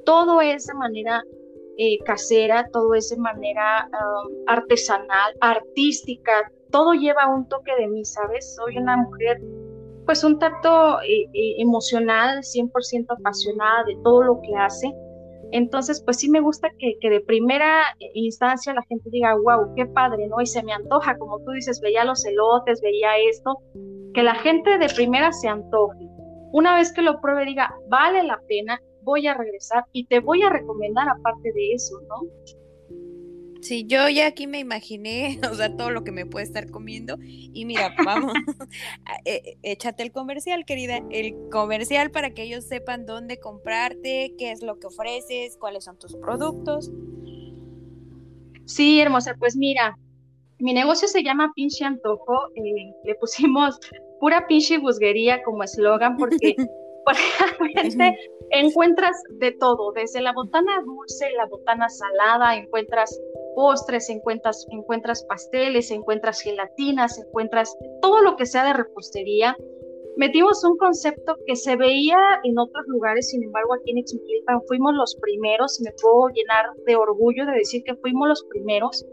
Todo 0.06 0.42
es 0.42 0.66
de 0.68 0.74
manera 0.74 1.24
eh, 1.78 2.00
casera, 2.04 2.70
todo 2.74 2.96
es 2.96 3.10
de 3.10 3.18
manera 3.18 3.90
um, 3.92 4.34
artesanal, 4.48 5.36
artística, 5.42 6.52
todo 6.72 6.94
lleva 6.94 7.34
un 7.34 7.48
toque 7.48 7.72
de 7.80 7.88
mí, 7.88 8.04
¿sabes? 8.04 8.56
Soy 8.56 8.78
una 8.78 8.98
mujer, 8.98 9.40
pues 10.08 10.24
un 10.24 10.40
tacto 10.40 11.00
eh, 11.02 11.30
emocional, 11.60 12.40
100% 12.40 13.06
apasionada 13.20 13.84
de 13.84 13.96
todo 14.04 14.24
lo 14.24 14.42
que 14.42 14.56
hace 14.56 14.92
entonces, 15.52 16.02
pues 16.04 16.18
sí 16.18 16.30
me 16.30 16.42
gusta 16.42 16.70
que, 16.78 16.98
de 17.10 17.22
primera 17.22 17.84
instancia 18.14 18.74
la 18.74 18.84
gente 18.84 19.10
diga, 19.10 19.36
wow, 19.36 19.74
qué 19.76 19.86
padre, 19.86 20.28
¿no? 20.28 20.42
Y 20.42 20.46
se 20.46 20.62
me 20.64 20.74
antoja, 20.74 21.18
como 21.18 21.40
tú 21.40 21.52
dices, 21.52 21.80
veía 21.82 22.04
los 22.04 22.26
elotes, 22.26 22.82
veía 22.82 23.18
esto, 23.30 23.58
que 24.14 24.24
la 24.24 24.36
gente 24.36 24.78
de 24.78 24.90
primera 24.90 25.32
se 25.32 25.48
antoje. 25.48 26.10
Una 26.52 26.76
vez 26.76 26.92
que 26.92 27.02
lo 27.02 27.22
pruebe, 27.22 27.46
diga, 27.46 27.74
vale 27.88 28.24
la 28.24 28.42
pena, 28.48 28.82
voy 29.04 29.28
a 29.28 29.36
regresar 29.36 29.86
y 29.94 30.06
te 30.06 30.20
voy 30.20 30.42
a 30.44 30.50
recomendar 30.50 31.08
aparte 31.08 31.52
de 31.54 31.74
eso, 31.74 31.96
¿no? 32.10 32.30
Sí, 33.62 33.86
yo 33.86 34.08
ya 34.10 34.28
aquí 34.28 34.48
me 34.48 34.60
imaginé, 34.60 35.40
o 35.52 35.56
sea, 35.56 35.76
todo 35.76 35.92
lo 35.92 36.04
que 36.04 36.12
me 36.12 36.26
puede 36.26 36.46
estar 36.46 36.70
comiendo. 36.70 37.18
Y 37.22 37.66
mira, 37.66 37.94
vamos, 38.04 38.34
e, 39.26 39.58
échate 39.64 40.04
el 40.04 40.12
comercial, 40.12 40.66
querida, 40.66 41.02
el 41.10 41.36
comercial 41.52 42.12
para 42.12 42.32
que 42.32 42.44
ellos 42.44 42.64
sepan 42.64 43.06
dónde 43.06 43.40
comprarte, 43.40 44.34
qué 44.38 44.52
es 44.52 44.62
lo 44.62 44.80
que 44.80 44.88
ofreces, 44.88 45.58
cuáles 45.58 45.84
son 45.86 45.98
tus 45.98 46.16
productos. 46.16 46.92
Sí, 48.66 49.00
hermosa, 49.00 49.36
pues 49.40 49.56
mira, 49.56 49.98
mi 50.60 50.74
negocio 50.74 51.08
se 51.08 51.24
llama 51.24 51.52
Pinche 51.56 51.86
Antojo, 51.86 52.50
eh, 52.56 52.94
le 53.04 53.16
pusimos 53.16 53.80
pura 54.20 54.48
pinche 54.48 54.78
busguería 54.80 55.44
como 55.44 55.64
eslogan 55.64 56.18
porque 56.18 56.56
realmente 57.74 58.18
encuentras 58.50 59.16
de 59.40 59.52
todo, 59.54 59.92
desde 59.94 60.22
la 60.22 60.34
botana 60.34 60.82
dulce, 60.84 61.30
la 61.38 61.46
botana 61.46 61.88
salada, 61.90 62.56
encuentras 62.56 63.20
postres, 63.58 64.08
encuentras, 64.12 64.68
encuentras 64.70 65.26
pasteles, 65.26 65.90
encuentras 65.90 66.42
gelatinas, 66.42 67.18
encuentras 67.18 67.76
todo 68.04 68.22
lo 68.22 68.36
que 68.36 68.46
sea 68.46 68.64
de 68.64 68.74
repostería. 68.74 69.58
Metimos 70.16 70.64
un 70.64 70.78
concepto 70.78 71.36
que 71.48 71.56
se 71.56 71.76
veía 71.76 72.20
en 72.44 72.60
otros 72.60 72.86
lugares, 72.86 73.30
sin 73.30 73.44
embargo 73.44 73.74
aquí 73.74 73.90
en 73.90 73.98
Ixmiquilpan 73.98 74.62
fuimos 74.68 74.94
los 74.94 75.16
primeros, 75.20 75.82
me 75.84 75.92
puedo 76.00 76.28
llenar 76.36 76.66
de 76.86 76.96
orgullo 76.98 77.48
de 77.48 77.54
decir 77.54 77.82
que 77.84 77.96
fuimos 77.96 78.28
los 78.28 78.44
primeros 78.44 79.04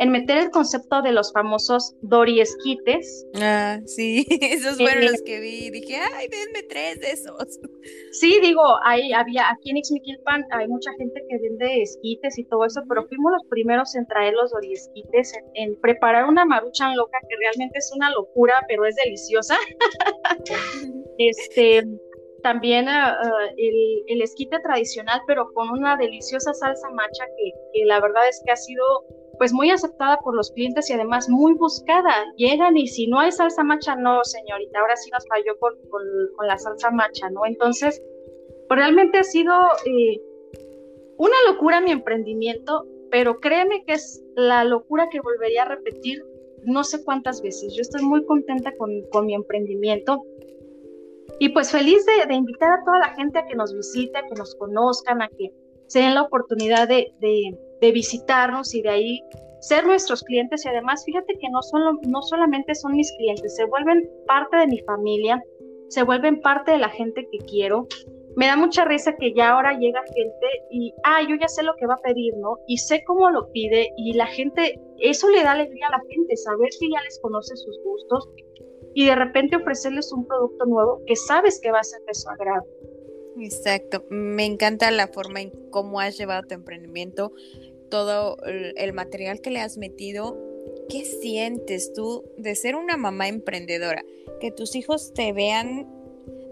en 0.00 0.10
meter 0.10 0.38
el 0.38 0.50
concepto 0.50 1.02
de 1.02 1.12
los 1.12 1.30
famosos 1.30 1.94
Dori 2.00 2.40
esquites. 2.40 3.26
Ah, 3.36 3.78
sí, 3.84 4.26
esos 4.40 4.78
fueron 4.78 5.04
los 5.04 5.20
que 5.22 5.40
vi. 5.40 5.70
Dije, 5.70 5.96
ay, 6.14 6.26
denme 6.28 6.62
tres 6.68 7.00
de 7.00 7.10
esos. 7.12 7.60
Sí, 8.12 8.38
digo, 8.42 8.62
hay, 8.84 9.12
había, 9.12 9.48
aquí 9.50 9.70
en 9.70 9.78
Ixmiquilpan 9.78 10.44
hay 10.50 10.68
mucha 10.68 10.90
gente 10.98 11.22
que 11.28 11.38
vende 11.38 11.82
esquites 11.82 12.38
y 12.38 12.44
todo 12.44 12.64
eso, 12.66 12.82
pero 12.88 13.06
fuimos 13.08 13.32
los 13.32 13.44
primeros 13.48 13.94
en 13.94 14.06
traer 14.06 14.34
los 14.34 14.50
Dori 14.50 14.72
esquites, 14.72 15.32
en, 15.54 15.80
preparar 15.80 16.26
una 16.26 16.44
maruchan 16.44 16.96
loca 16.96 17.18
que 17.28 17.36
realmente 17.38 17.78
es 17.78 17.90
una 17.94 18.10
locura, 18.10 18.54
pero 18.68 18.84
es 18.84 18.96
deliciosa. 18.96 19.56
este 21.18 21.84
también 22.42 22.88
ah, 22.88 23.16
el, 23.56 24.02
el, 24.08 24.22
esquite 24.22 24.58
tradicional, 24.60 25.20
pero 25.26 25.52
con 25.52 25.70
una 25.70 25.96
deliciosa 25.96 26.52
salsa 26.54 26.88
macha 26.90 27.24
que, 27.36 27.52
que, 27.72 27.84
la 27.86 28.00
verdad 28.00 28.28
es 28.28 28.42
que 28.44 28.52
ha 28.52 28.56
sido 28.56 28.82
pues 29.40 29.54
muy 29.54 29.70
aceptada 29.70 30.18
por 30.18 30.36
los 30.36 30.50
clientes 30.50 30.90
y 30.90 30.92
además 30.92 31.26
muy 31.30 31.54
buscada. 31.54 32.12
Llegan 32.36 32.76
y 32.76 32.86
si 32.86 33.06
no 33.06 33.20
hay 33.20 33.32
salsa 33.32 33.64
macha, 33.64 33.96
no, 33.96 34.22
señorita, 34.22 34.78
ahora 34.78 34.94
sí 34.96 35.10
nos 35.10 35.26
falló 35.26 35.58
con, 35.58 35.72
con, 35.88 36.46
la 36.46 36.58
salsa 36.58 36.90
macha, 36.90 37.30
¿no? 37.30 37.46
Entonces, 37.46 38.02
pues 38.68 38.78
realmente 38.78 39.16
ha 39.16 39.24
sido 39.24 39.54
eh, 39.86 40.20
una 41.16 41.36
locura 41.48 41.80
mi 41.80 41.90
emprendimiento, 41.90 42.86
pero 43.10 43.40
créeme 43.40 43.82
que 43.86 43.94
es 43.94 44.22
la 44.36 44.62
locura 44.64 45.08
que 45.10 45.22
volvería 45.22 45.62
a 45.62 45.68
repetir 45.68 46.22
no 46.64 46.84
sé 46.84 47.02
cuántas 47.02 47.40
veces. 47.40 47.72
Yo 47.74 47.80
estoy 47.80 48.02
muy 48.02 48.22
contenta 48.26 48.76
con, 48.76 48.90
con 49.10 49.24
mi 49.24 49.32
emprendimiento. 49.32 50.22
Y 51.38 51.48
pues 51.48 51.72
feliz 51.72 52.04
de, 52.04 52.34
invitar 52.34 52.74
a 52.74 52.84
toda 52.84 52.98
la 52.98 53.14
gente 53.14 53.38
a 53.38 53.46
que 53.46 53.54
nos 53.54 53.74
visite, 53.74 54.18
a 54.18 54.26
que 54.26 54.34
nos 54.34 54.54
conozcan, 54.56 55.22
a 55.22 55.28
que 55.28 55.50
se 55.86 56.00
den 56.00 56.14
la 56.14 56.24
oportunidad 56.24 56.86
de 56.86 57.14
de 57.80 57.92
visitarnos 57.92 58.74
y 58.74 58.82
de 58.82 58.88
ahí 58.90 59.24
ser 59.60 59.86
nuestros 59.86 60.22
clientes 60.22 60.64
y 60.64 60.68
además 60.68 61.04
fíjate 61.04 61.34
que 61.38 61.48
no, 61.50 61.62
solo, 61.62 61.98
no 62.06 62.22
solamente 62.22 62.74
son 62.74 62.92
mis 62.92 63.12
clientes, 63.12 63.56
se 63.56 63.64
vuelven 63.66 64.10
parte 64.26 64.56
de 64.56 64.66
mi 64.66 64.80
familia, 64.80 65.42
se 65.88 66.02
vuelven 66.02 66.40
parte 66.40 66.72
de 66.72 66.78
la 66.78 66.88
gente 66.88 67.28
que 67.30 67.38
quiero. 67.38 67.86
Me 68.36 68.46
da 68.46 68.56
mucha 68.56 68.84
risa 68.84 69.16
que 69.16 69.34
ya 69.34 69.50
ahora 69.50 69.76
llega 69.76 70.00
gente 70.14 70.46
y, 70.70 70.94
ah, 71.02 71.20
yo 71.28 71.36
ya 71.36 71.48
sé 71.48 71.62
lo 71.62 71.74
que 71.74 71.86
va 71.86 71.94
a 71.94 72.02
pedir, 72.02 72.32
¿no? 72.36 72.58
Y 72.68 72.78
sé 72.78 73.02
cómo 73.04 73.28
lo 73.30 73.50
pide 73.50 73.92
y 73.96 74.12
la 74.12 74.26
gente, 74.26 74.80
eso 74.98 75.28
le 75.28 75.42
da 75.42 75.52
alegría 75.52 75.88
a 75.88 75.98
la 75.98 76.02
gente, 76.08 76.36
saber 76.36 76.68
que 76.78 76.88
ya 76.90 77.02
les 77.02 77.18
conoce 77.20 77.56
sus 77.56 77.78
gustos 77.82 78.28
y 78.94 79.06
de 79.06 79.16
repente 79.16 79.56
ofrecerles 79.56 80.12
un 80.12 80.26
producto 80.26 80.64
nuevo 80.66 81.02
que 81.06 81.16
sabes 81.16 81.60
que 81.60 81.72
va 81.72 81.80
a 81.80 81.84
ser 81.84 82.00
de 82.06 82.14
su 82.14 82.28
agrado. 82.30 82.64
Exacto, 83.40 84.04
me 84.10 84.44
encanta 84.44 84.90
la 84.90 85.08
forma 85.08 85.40
en 85.40 85.50
cómo 85.70 86.00
has 86.00 86.16
llevado 86.16 86.42
tu 86.46 86.54
emprendimiento 86.54 87.32
todo 87.90 88.36
el 88.44 88.92
material 88.92 89.40
que 89.40 89.50
le 89.50 89.60
has 89.60 89.76
metido, 89.76 90.38
¿qué 90.88 91.04
sientes 91.04 91.92
tú 91.92 92.24
de 92.38 92.54
ser 92.54 92.76
una 92.76 92.96
mamá 92.96 93.28
emprendedora? 93.28 94.04
Que 94.40 94.52
tus 94.52 94.76
hijos 94.76 95.12
te 95.12 95.32
vean 95.32 95.88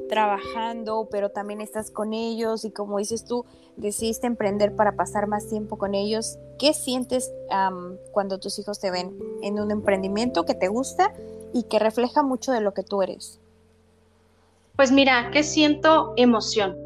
trabajando, 0.09 1.09
pero 1.11 1.30
también 1.30 1.61
estás 1.61 1.90
con 1.90 2.12
ellos 2.12 2.64
y 2.64 2.71
como 2.71 2.99
dices 2.99 3.25
tú, 3.25 3.45
decidiste 3.76 4.26
emprender 4.26 4.75
para 4.75 4.97
pasar 4.97 5.26
más 5.28 5.49
tiempo 5.49 5.78
con 5.78 5.95
ellos. 5.95 6.38
¿Qué 6.59 6.75
sientes 6.75 7.33
cuando 8.11 8.38
tus 8.40 8.59
hijos 8.59 8.80
te 8.80 8.90
ven 8.90 9.16
en 9.42 9.61
un 9.61 9.71
emprendimiento 9.71 10.45
que 10.45 10.54
te 10.54 10.68
gusta 10.68 11.14
y 11.52 11.64
que 11.64 11.78
refleja 11.78 12.23
mucho 12.23 12.52
de 12.52 12.61
lo 12.61 12.75
que 12.75 12.83
tú 12.83 13.02
eres? 13.02 13.40
Pues 14.79 14.93
mira, 14.93 15.33
¿qué 15.33 15.43
siento? 15.43 16.13
Emoción, 16.15 16.77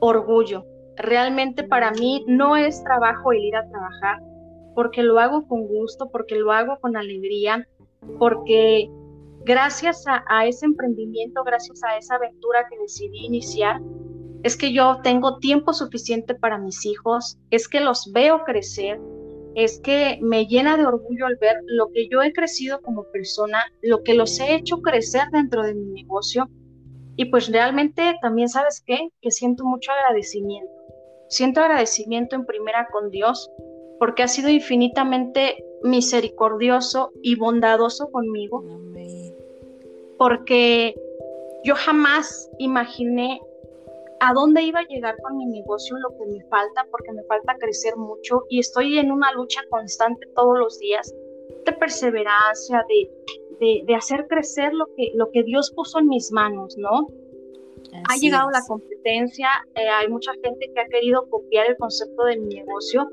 orgullo, 0.00 0.64
realmente 0.96 1.62
para 1.62 1.90
mí 1.90 2.24
no 2.26 2.56
es 2.56 2.82
trabajo 2.82 3.30
el 3.30 3.44
ir 3.44 3.56
a 3.56 3.68
trabajar, 3.68 4.22
porque 4.74 5.02
lo 5.02 5.18
hago 5.18 5.46
con 5.46 5.66
gusto, 5.66 6.08
porque 6.10 6.36
lo 6.36 6.50
hago 6.50 6.78
con 6.80 6.96
alegría, 6.96 7.68
porque 8.18 8.88
gracias 9.44 10.06
a, 10.06 10.46
ese 10.46 10.64
emprendimiento, 10.64 11.44
gracias 11.44 11.84
a 11.84 11.98
esa 11.98 12.14
aventura 12.14 12.66
que 12.70 12.78
decidí 12.78 13.26
iniciar, 13.26 13.82
es 14.42 14.56
que 14.56 14.72
yo 14.72 15.00
tengo 15.02 15.40
tiempo 15.40 15.74
suficiente 15.74 16.36
para 16.36 16.56
mis 16.56 16.86
hijos, 16.86 17.36
es 17.50 17.68
que 17.68 17.80
los 17.80 18.10
veo 18.14 18.44
crecer, 18.44 18.98
es 19.54 19.78
que 19.80 20.18
me 20.22 20.46
llena 20.46 20.78
de 20.78 20.86
orgullo 20.86 21.26
al 21.26 21.36
ver 21.36 21.58
lo 21.66 21.90
que 21.92 22.08
yo 22.08 22.22
he 22.22 22.32
crecido 22.32 22.80
como 22.80 23.04
persona, 23.12 23.58
lo 23.82 24.02
que 24.02 24.14
los 24.14 24.40
he 24.40 24.54
hecho 24.54 24.80
crecer 24.80 25.24
dentro 25.32 25.64
de 25.64 25.74
mi 25.74 26.02
negocio. 26.02 26.48
Y 27.18 27.24
pues 27.24 27.50
realmente 27.50 28.14
también 28.22 28.48
sabes 28.48 28.80
qué, 28.86 29.08
que 29.20 29.32
siento 29.32 29.64
mucho 29.64 29.90
agradecimiento. 29.90 30.72
Siento 31.26 31.60
agradecimiento 31.60 32.36
en 32.36 32.46
primera 32.46 32.86
con 32.92 33.10
Dios, 33.10 33.50
porque 33.98 34.22
ha 34.22 34.28
sido 34.28 34.48
infinitamente 34.48 35.64
misericordioso 35.82 37.10
y 37.20 37.34
bondadoso 37.34 38.12
conmigo. 38.12 38.64
Porque 40.16 40.94
yo 41.64 41.74
jamás 41.74 42.48
imaginé 42.58 43.40
a 44.20 44.32
dónde 44.32 44.62
iba 44.62 44.78
a 44.78 44.86
llegar 44.86 45.16
con 45.20 45.36
mi 45.38 45.46
negocio, 45.46 45.96
lo 45.96 46.16
que 46.16 46.26
me 46.26 46.44
falta, 46.44 46.86
porque 46.92 47.10
me 47.10 47.24
falta 47.24 47.56
crecer 47.58 47.96
mucho 47.96 48.44
y 48.48 48.60
estoy 48.60 48.96
en 48.96 49.10
una 49.10 49.32
lucha 49.32 49.60
constante 49.70 50.24
todos 50.36 50.56
los 50.56 50.78
días 50.78 51.12
de 51.66 51.72
perseverancia, 51.72 52.84
de, 52.88 53.10
de, 53.60 53.94
hacer 53.94 54.26
crecer 54.28 54.72
lo 54.74 54.86
que, 54.96 55.12
lo 55.14 55.30
que 55.30 55.42
Dios 55.42 55.72
puso 55.74 55.98
en 55.98 56.08
mis 56.08 56.30
manos, 56.32 56.76
¿no? 56.78 57.08
ha 58.08 58.16
llegado 58.16 58.50
la 58.50 58.60
competencia, 58.66 59.48
eh, 59.74 59.88
hay 59.88 60.08
mucha 60.08 60.32
gente 60.42 60.70
que 60.74 60.80
ha 60.80 60.86
querido 60.88 61.28
copiar 61.30 61.70
el 61.70 61.76
concepto 61.76 62.24
de 62.24 62.36
mi 62.38 62.54
negocio, 62.56 63.08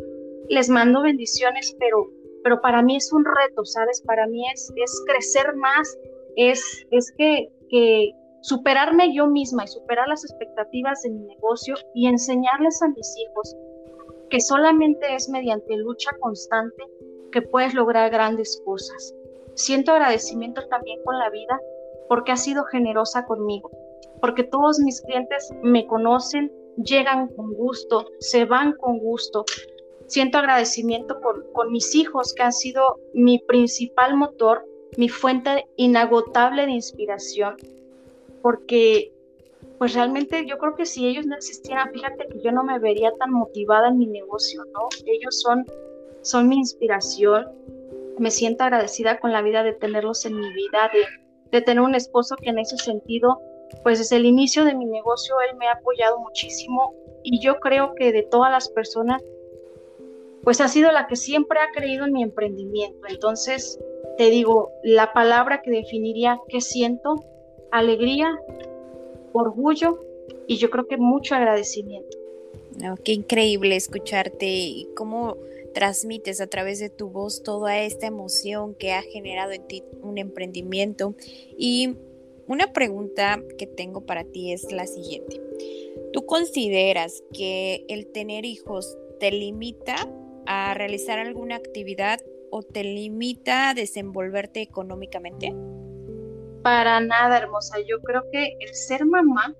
les 0.49 0.69
mando 0.69 1.01
bendiciones, 1.01 1.75
pero, 1.79 2.09
pero 2.43 2.61
para 2.61 2.81
mí 2.81 2.95
es 2.95 3.11
un 3.13 3.23
reto, 3.25 3.63
¿sabes? 3.65 4.01
Para 4.01 4.27
mí 4.27 4.43
es, 4.53 4.71
es 4.75 5.03
crecer 5.07 5.55
más, 5.55 5.97
es, 6.35 6.85
es 6.91 7.11
que, 7.17 7.49
que 7.69 8.11
superarme 8.41 9.13
yo 9.13 9.27
misma 9.27 9.63
y 9.63 9.67
superar 9.67 10.07
las 10.07 10.23
expectativas 10.23 11.01
de 11.03 11.11
mi 11.11 11.21
negocio 11.21 11.75
y 11.93 12.07
enseñarles 12.07 12.81
a 12.81 12.89
mis 12.89 13.15
hijos 13.17 13.55
que 14.29 14.39
solamente 14.39 15.15
es 15.15 15.29
mediante 15.29 15.77
lucha 15.77 16.11
constante 16.19 16.83
que 17.31 17.41
puedes 17.41 17.73
lograr 17.73 18.11
grandes 18.11 18.61
cosas. 18.65 19.13
Siento 19.55 19.91
agradecimiento 19.91 20.67
también 20.67 21.01
con 21.03 21.17
la 21.17 21.29
vida 21.29 21.59
porque 22.07 22.31
ha 22.31 22.37
sido 22.37 22.63
generosa 22.65 23.25
conmigo, 23.25 23.71
porque 24.21 24.43
todos 24.43 24.79
mis 24.79 25.01
clientes 25.01 25.49
me 25.63 25.87
conocen, 25.87 26.51
llegan 26.77 27.27
con 27.29 27.53
gusto, 27.53 28.05
se 28.19 28.45
van 28.45 28.73
con 28.73 28.99
gusto. 28.99 29.45
Siento 30.07 30.37
agradecimiento 30.37 31.19
con, 31.19 31.43
con 31.53 31.71
mis 31.71 31.95
hijos 31.95 32.33
que 32.33 32.43
han 32.43 32.53
sido 32.53 32.99
mi 33.13 33.39
principal 33.39 34.15
motor, 34.15 34.65
mi 34.97 35.09
fuente 35.09 35.67
inagotable 35.77 36.65
de 36.65 36.73
inspiración 36.73 37.55
porque 38.45 39.11
pues 39.79 39.95
realmente 39.95 40.45
yo 40.45 40.59
creo 40.59 40.75
que 40.75 40.85
si 40.85 41.07
ellos 41.07 41.25
no 41.25 41.35
existieran, 41.35 41.91
fíjate 41.91 42.27
que 42.27 42.39
yo 42.41 42.51
no 42.51 42.63
me 42.63 42.77
vería 42.77 43.11
tan 43.17 43.31
motivada 43.31 43.87
en 43.87 43.97
mi 43.97 44.05
negocio, 44.05 44.63
¿no? 44.65 44.87
Ellos 45.03 45.41
son, 45.41 45.65
son 46.21 46.47
mi 46.47 46.57
inspiración, 46.57 47.47
me 48.17 48.31
siento 48.31 48.63
agradecida 48.63 49.19
con 49.19 49.31
la 49.31 49.41
vida 49.41 49.63
de 49.63 49.73
tenerlos 49.73 50.25
en 50.25 50.39
mi 50.39 50.53
vida, 50.53 50.91
de, 51.51 51.61
tener 51.61 51.81
un 51.81 51.95
esposo 51.95 52.35
que 52.35 52.49
en 52.49 52.59
ese 52.59 52.77
sentido, 52.77 53.39
pues 53.83 53.99
desde 53.99 54.17
el 54.17 54.25
inicio 54.25 54.65
de 54.65 54.75
mi 54.75 54.85
negocio, 54.85 55.35
él 55.49 55.55
me 55.57 55.67
ha 55.67 55.73
apoyado 55.73 56.19
muchísimo 56.19 56.93
y 57.23 57.39
yo 57.39 57.59
creo 57.59 57.93
que 57.95 58.11
de 58.11 58.23
todas 58.23 58.51
las 58.51 58.69
personas, 58.69 59.23
pues 60.43 60.59
ha 60.59 60.67
sido 60.67 60.91
la 60.91 61.07
que 61.07 61.15
siempre 61.15 61.59
ha 61.59 61.71
creído 61.73 62.05
en 62.05 62.11
mi 62.11 62.23
emprendimiento. 62.23 63.07
Entonces, 63.07 63.79
te 64.17 64.29
digo, 64.29 64.71
la 64.83 65.13
palabra 65.13 65.61
que 65.61 65.71
definiría 65.71 66.39
qué 66.49 66.61
siento 66.61 67.23
alegría, 67.71 68.29
orgullo 69.33 69.99
y 70.47 70.57
yo 70.57 70.69
creo 70.69 70.87
que 70.87 70.97
mucho 70.97 71.35
agradecimiento. 71.35 72.17
qué 73.03 73.13
increíble 73.13 73.75
escucharte 73.75 74.45
y 74.45 74.87
cómo 74.95 75.37
transmites 75.75 76.39
a 76.39 76.47
través 76.47 76.79
de 76.79 76.89
tu 76.89 77.09
voz 77.09 77.43
toda 77.43 77.77
esta 77.79 78.07
emoción 78.07 78.73
que 78.75 78.93
ha 78.93 79.01
generado 79.01 79.51
en 79.51 79.67
ti 79.67 79.83
un 80.01 80.17
emprendimiento. 80.17 81.15
Y 81.57 81.97
una 82.47 82.71
pregunta 82.71 83.43
que 83.57 83.67
tengo 83.67 84.05
para 84.05 84.23
ti 84.23 84.53
es 84.53 84.71
la 84.71 84.87
siguiente. 84.87 85.41
¿Tú 86.13 86.25
consideras 86.25 87.23
que 87.33 87.85
el 87.89 88.07
tener 88.07 88.45
hijos 88.45 88.97
te 89.19 89.31
limita 89.31 89.95
a 90.45 90.73
realizar 90.75 91.19
alguna 91.19 91.57
actividad 91.57 92.21
o 92.51 92.63
te 92.63 92.85
limita 92.85 93.69
a 93.69 93.73
desenvolverte 93.73 94.61
económicamente? 94.61 95.53
Para 96.63 97.01
nada, 97.01 97.37
hermosa. 97.37 97.77
Yo 97.85 98.01
creo 98.01 98.23
que 98.31 98.55
el 98.61 98.73
ser 98.73 99.05
mamá 99.05 99.53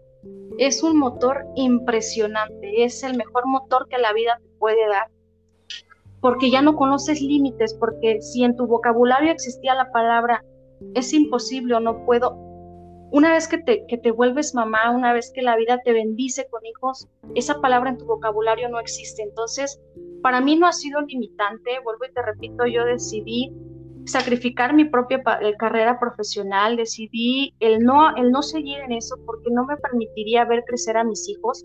es 0.57 0.81
un 0.81 0.97
motor 0.97 1.45
impresionante, 1.55 2.85
es 2.85 3.03
el 3.03 3.17
mejor 3.17 3.45
motor 3.47 3.89
que 3.89 3.97
la 3.97 4.13
vida 4.13 4.39
te 4.41 4.49
puede 4.57 4.87
dar, 4.87 5.09
porque 6.25 6.49
ya 6.49 6.63
no 6.63 6.75
conoces 6.75 7.21
límites, 7.21 7.75
porque 7.75 8.19
si 8.19 8.43
en 8.43 8.55
tu 8.55 8.65
vocabulario 8.65 9.31
existía 9.31 9.75
la 9.75 9.91
palabra 9.91 10.43
es 10.95 11.13
imposible 11.13 11.75
o 11.75 11.79
no 11.79 12.03
puedo, 12.03 12.35
una 13.11 13.33
vez 13.33 13.47
que 13.47 13.59
te, 13.59 13.85
que 13.85 13.99
te 13.99 14.09
vuelves 14.09 14.55
mamá, 14.55 14.89
una 14.89 15.13
vez 15.13 15.31
que 15.31 15.43
la 15.43 15.55
vida 15.55 15.79
te 15.85 15.93
bendice 15.93 16.47
con 16.49 16.65
hijos, 16.65 17.07
esa 17.35 17.61
palabra 17.61 17.91
en 17.91 17.99
tu 17.99 18.07
vocabulario 18.07 18.69
no 18.69 18.79
existe. 18.79 19.21
Entonces, 19.21 19.79
para 20.23 20.41
mí 20.41 20.55
no 20.55 20.65
ha 20.65 20.73
sido 20.73 20.99
limitante, 21.01 21.79
vuelvo 21.83 22.05
y 22.09 22.11
te 22.11 22.23
repito, 22.23 22.65
yo 22.65 22.85
decidí 22.85 23.53
sacrificar 24.05 24.73
mi 24.73 24.85
propia 24.85 25.21
eh, 25.41 25.53
carrera 25.59 25.99
profesional, 25.99 26.75
decidí 26.75 27.53
el 27.59 27.83
no, 27.83 28.15
el 28.15 28.31
no 28.31 28.41
seguir 28.41 28.79
en 28.79 28.93
eso 28.93 29.15
porque 29.27 29.51
no 29.51 29.63
me 29.67 29.77
permitiría 29.77 30.43
ver 30.45 30.63
crecer 30.65 30.97
a 30.97 31.03
mis 31.03 31.29
hijos 31.29 31.61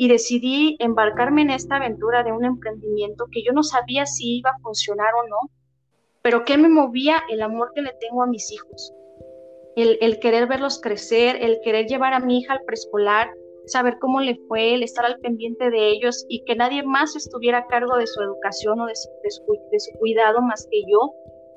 y 0.00 0.08
decidí 0.08 0.76
embarcarme 0.78 1.42
en 1.42 1.50
esta 1.50 1.76
aventura 1.76 2.22
de 2.22 2.32
un 2.32 2.42
emprendimiento 2.42 3.26
que 3.30 3.42
yo 3.42 3.52
no 3.52 3.62
sabía 3.62 4.06
si 4.06 4.38
iba 4.38 4.48
a 4.48 4.58
funcionar 4.62 5.12
o 5.12 5.28
no, 5.28 5.50
pero 6.22 6.46
que 6.46 6.56
me 6.56 6.70
movía 6.70 7.22
el 7.28 7.42
amor 7.42 7.72
que 7.74 7.82
le 7.82 7.92
tengo 8.00 8.22
a 8.22 8.26
mis 8.26 8.50
hijos, 8.50 8.94
el, 9.76 10.18
querer 10.18 10.46
verlos 10.46 10.80
crecer, 10.80 11.36
el 11.42 11.60
querer 11.62 11.84
llevar 11.84 12.14
a 12.14 12.20
mi 12.20 12.38
hija 12.38 12.54
al 12.54 12.64
preescolar, 12.64 13.28
saber 13.66 13.98
cómo 14.00 14.22
le 14.22 14.36
fue, 14.48 14.72
el 14.72 14.82
estar 14.82 15.04
al 15.04 15.20
pendiente 15.20 15.68
de 15.68 15.90
ellos 15.90 16.24
y 16.30 16.44
que 16.46 16.56
nadie 16.56 16.82
más 16.82 17.14
estuviera 17.14 17.58
a 17.58 17.66
cargo 17.66 17.98
de 17.98 18.06
su 18.06 18.22
educación 18.22 18.80
o 18.80 18.86
de 18.86 18.94
de 18.94 19.80
su 19.80 19.98
cuidado 19.98 20.40
más 20.40 20.66
que 20.70 20.80
yo. 20.90 21.12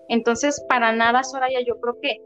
Entonces, 0.10 0.62
para 0.68 0.92
nada, 0.92 1.24
Soraya, 1.24 1.62
yo 1.66 1.80
creo 1.80 1.98
que 2.02 2.18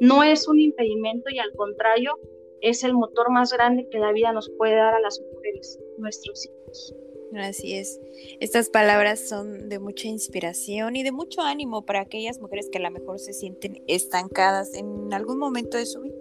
no 0.00 0.22
es 0.22 0.48
un 0.48 0.60
impedimento 0.60 1.30
y 1.30 1.38
al 1.38 1.52
contrario, 1.56 2.18
es 2.60 2.84
el 2.84 2.94
motor 2.94 3.30
más 3.30 3.52
grande 3.52 3.88
que 3.90 3.98
la 3.98 4.12
vida 4.12 4.32
nos 4.32 4.50
puede 4.50 4.76
dar 4.76 4.94
a 4.94 5.00
las 5.00 5.20
mujeres, 5.20 5.78
nuestros 5.98 6.46
hijos. 6.46 6.94
Así 7.36 7.74
es. 7.74 8.00
Estas 8.40 8.70
palabras 8.70 9.28
son 9.28 9.68
de 9.68 9.78
mucha 9.78 10.08
inspiración 10.08 10.96
y 10.96 11.02
de 11.02 11.12
mucho 11.12 11.42
ánimo 11.42 11.84
para 11.84 12.00
aquellas 12.00 12.40
mujeres 12.40 12.68
que 12.70 12.78
a 12.78 12.82
lo 12.82 12.90
mejor 12.90 13.18
se 13.18 13.32
sienten 13.32 13.82
estancadas 13.86 14.74
en 14.74 15.12
algún 15.12 15.38
momento 15.38 15.76
de 15.76 15.86
su 15.86 16.00
vida. 16.00 16.14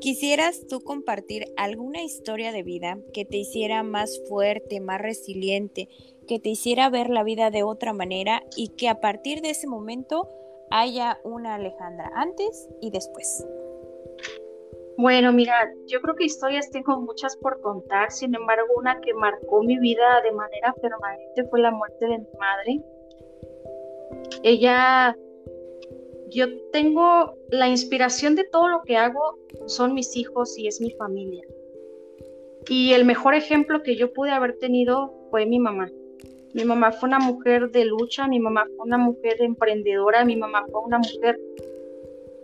¿Quisieras 0.00 0.66
tú 0.66 0.80
compartir 0.80 1.52
alguna 1.56 2.02
historia 2.02 2.50
de 2.50 2.62
vida 2.62 2.98
que 3.12 3.24
te 3.24 3.36
hiciera 3.36 3.82
más 3.82 4.20
fuerte, 4.26 4.80
más 4.80 5.00
resiliente 5.00 5.88
que 6.26 6.38
te 6.38 6.48
hiciera 6.48 6.88
ver 6.88 7.10
la 7.10 7.24
vida 7.24 7.50
de 7.50 7.62
otra 7.62 7.92
manera 7.92 8.42
y 8.56 8.68
que 8.68 8.88
a 8.88 9.00
partir 9.00 9.42
de 9.42 9.50
ese 9.50 9.66
momento 9.66 10.28
haya 10.70 11.18
una 11.24 11.56
Alejandra 11.56 12.10
antes 12.14 12.68
y 12.80 12.90
después. 12.90 13.44
Bueno, 14.98 15.32
mira, 15.32 15.54
yo 15.86 16.00
creo 16.00 16.14
que 16.14 16.24
historias 16.24 16.70
tengo 16.70 17.00
muchas 17.00 17.36
por 17.36 17.60
contar, 17.60 18.10
sin 18.10 18.34
embargo, 18.34 18.66
una 18.76 19.00
que 19.00 19.14
marcó 19.14 19.62
mi 19.62 19.78
vida 19.78 20.20
de 20.22 20.32
manera 20.32 20.74
permanente 20.80 21.44
fue 21.50 21.60
la 21.60 21.70
muerte 21.70 22.06
de 22.06 22.18
mi 22.18 22.28
madre. 22.38 22.80
Ella, 24.42 25.16
yo 26.30 26.46
tengo 26.72 27.34
la 27.48 27.68
inspiración 27.68 28.34
de 28.34 28.44
todo 28.44 28.68
lo 28.68 28.82
que 28.82 28.96
hago, 28.96 29.38
son 29.66 29.94
mis 29.94 30.16
hijos 30.16 30.58
y 30.58 30.66
es 30.66 30.80
mi 30.80 30.90
familia. 30.92 31.42
Y 32.68 32.92
el 32.92 33.04
mejor 33.04 33.34
ejemplo 33.34 33.82
que 33.82 33.96
yo 33.96 34.12
pude 34.12 34.30
haber 34.30 34.58
tenido 34.58 35.14
fue 35.30 35.46
mi 35.46 35.58
mamá. 35.58 35.90
Mi 36.54 36.64
mamá 36.64 36.92
fue 36.92 37.08
una 37.08 37.18
mujer 37.18 37.70
de 37.70 37.86
lucha, 37.86 38.28
mi 38.28 38.38
mamá 38.38 38.66
fue 38.76 38.86
una 38.86 38.98
mujer 38.98 39.40
emprendedora, 39.40 40.24
mi 40.24 40.36
mamá 40.36 40.64
fue 40.70 40.82
una 40.82 40.98
mujer 40.98 41.40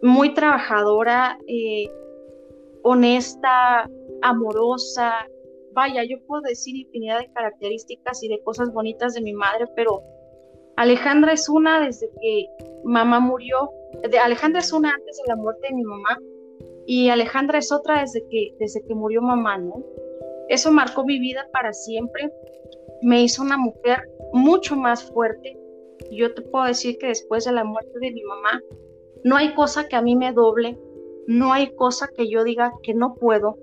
muy 0.03 0.33
trabajadora, 0.33 1.39
eh, 1.47 1.91
honesta, 2.89 3.89
amorosa. 4.23 5.13
Vaya, 5.73 6.03
yo 6.05 6.17
puedo 6.27 6.43
decir 6.43 6.77
infinidad 6.77 7.21
de 7.21 7.33
características 7.33 8.23
y 8.23 8.29
de 8.29 8.43
cosas 8.43 8.73
bonitas 8.73 9.15
de 9.15 9.23
mi 9.23 9.33
madre, 9.33 9.67
pero 9.77 10.03
Alejandra 10.77 11.33
es 11.33 11.49
una 11.49 11.81
desde 11.85 12.11
que 12.21 12.47
mamá 12.85 13.21
murió. 13.21 13.71
De, 14.11 14.19
Alejandra 14.19 14.61
es 14.61 14.73
una 14.73 14.93
antes 14.93 15.17
de 15.17 15.29
la 15.29 15.37
muerte 15.37 15.67
de 15.69 15.75
mi 15.75 15.83
mamá 15.83 16.19
y 16.87 17.11
Alejandra 17.11 17.59
es 17.59 17.71
otra 17.73 18.01
desde 18.01 18.27
que, 18.29 18.55
desde 18.59 18.83
que 18.87 18.95
murió 18.95 19.21
mamá, 19.23 19.59
¿no? 19.59 19.85
Eso 20.49 20.71
marcó 20.71 21.05
mi 21.05 21.19
vida 21.19 21.47
para 21.53 21.73
siempre 21.73 22.33
me 23.03 23.23
hizo 23.23 23.43
una 23.43 23.57
mujer 23.57 24.09
mucho 24.33 24.77
más 24.77 25.11
fuerte. 25.11 25.59
Yo 26.11 26.35
te 26.35 26.43
puedo 26.43 26.65
decir 26.65 26.99
que 26.99 27.09
después 27.09 27.45
de 27.45 27.53
la 27.53 27.65
muerte 27.65 27.99
de 28.01 28.11
mi 28.11 28.23
mamá, 28.23 28.63
no 29.25 29.37
hay 29.37 29.55
cosa 29.55 29.89
que 29.89 29.97
a 29.97 30.03
mí 30.03 30.17
me 30.17 30.33
doble, 30.33 30.79
no 31.29 31.53
hay 31.53 31.75
cosa 31.75 32.09
que 32.17 32.29
yo 32.29 32.43
diga 32.43 32.73
que 32.83 32.95
no 32.95 33.15
puedo, 33.15 33.59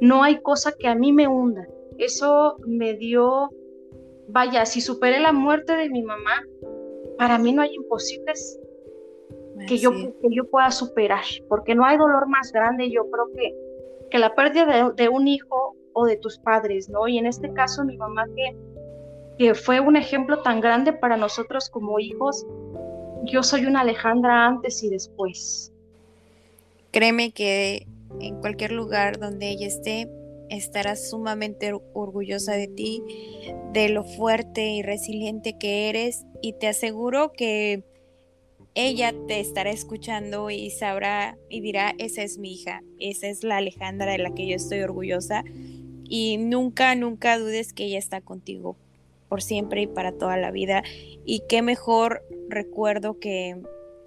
no 0.00 0.22
hay 0.22 0.40
cosa 0.40 0.72
que 0.78 0.86
a 0.86 0.94
mí 0.94 1.12
me 1.12 1.26
hunda. 1.26 1.66
Eso 1.98 2.56
me 2.66 2.94
dio 2.94 3.50
vaya, 4.28 4.64
si 4.64 4.80
superé 4.80 5.18
la 5.18 5.32
muerte 5.32 5.74
de 5.76 5.90
mi 5.90 6.02
mamá, 6.02 6.44
para 7.18 7.36
mí 7.36 7.52
no 7.52 7.62
hay 7.62 7.74
imposibles 7.74 8.60
que 9.66 9.76
yo, 9.76 9.90
que 9.90 10.28
yo 10.30 10.48
pueda 10.48 10.70
superar, 10.70 11.24
porque 11.48 11.74
no 11.74 11.84
hay 11.84 11.98
dolor 11.98 12.28
más 12.28 12.52
grande, 12.52 12.92
yo 12.92 13.10
creo 13.10 13.26
que, 13.34 13.54
que 14.10 14.18
la 14.20 14.32
pérdida 14.36 14.92
de, 14.94 15.08
un 15.08 15.26
hijo 15.26 15.76
o 15.92 16.06
de 16.06 16.16
tus 16.16 16.38
padres, 16.38 16.88
¿no? 16.88 17.08
Y 17.08 17.18
en 17.18 17.26
este 17.26 17.52
caso 17.52 17.84
mi 17.84 17.96
mamá 17.96 18.26
que, 18.36 18.56
que 19.36 19.54
fue 19.54 19.80
un 19.80 19.96
ejemplo 19.96 20.42
tan 20.42 20.60
grande 20.60 20.92
para 20.92 21.16
nosotros 21.16 21.68
como 21.70 21.98
hijos, 21.98 22.46
yo 23.24 23.42
soy 23.42 23.66
una 23.66 23.80
Alejandra 23.80 24.46
antes 24.46 24.82
y 24.84 24.90
después. 24.90 25.74
Créeme 26.92 27.32
que 27.32 27.86
en 28.20 28.40
cualquier 28.40 28.72
lugar 28.72 29.18
donde 29.18 29.48
ella 29.48 29.66
esté, 29.66 30.08
estará 30.48 30.96
sumamente 30.96 31.72
orgullosa 31.94 32.52
de 32.54 32.66
ti, 32.66 33.02
de 33.72 33.88
lo 33.88 34.04
fuerte 34.04 34.70
y 34.70 34.82
resiliente 34.82 35.56
que 35.58 35.88
eres 35.88 36.26
y 36.42 36.54
te 36.54 36.66
aseguro 36.66 37.32
que 37.32 37.84
ella 38.74 39.14
te 39.26 39.40
estará 39.40 39.70
escuchando 39.70 40.50
y 40.50 40.70
sabrá 40.70 41.38
y 41.48 41.60
dirá, 41.60 41.94
esa 41.98 42.22
es 42.22 42.38
mi 42.38 42.54
hija, 42.54 42.82
esa 42.98 43.28
es 43.28 43.44
la 43.44 43.58
Alejandra 43.58 44.12
de 44.12 44.18
la 44.18 44.34
que 44.34 44.46
yo 44.46 44.56
estoy 44.56 44.80
orgullosa 44.80 45.44
y 46.08 46.38
nunca, 46.38 46.94
nunca 46.96 47.38
dudes 47.38 47.72
que 47.72 47.84
ella 47.84 47.98
está 47.98 48.20
contigo 48.20 48.76
por 49.28 49.42
siempre 49.42 49.82
y 49.82 49.86
para 49.86 50.12
toda 50.12 50.36
la 50.36 50.50
vida 50.50 50.82
y 51.24 51.42
qué 51.48 51.62
mejor 51.62 52.24
recuerdo 52.48 53.20
que, 53.20 53.56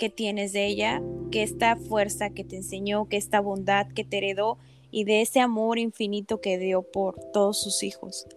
tienes 0.09 0.53
de 0.53 0.65
ella, 0.65 1.01
que 1.31 1.43
esta 1.43 1.75
fuerza 1.75 2.29
que 2.31 2.43
te 2.43 2.57
enseñó, 2.57 3.07
que 3.09 3.17
esta 3.17 3.39
bondad 3.39 3.87
que 3.93 4.03
te 4.03 4.17
heredó 4.17 4.57
y 4.91 5.05
de 5.05 5.21
ese 5.21 5.39
amor 5.39 5.79
infinito 5.79 6.39
que 6.39 6.57
dio 6.57 6.83
por 6.83 7.15
todos 7.31 7.61
sus 7.61 7.83
hijos. 7.83 8.27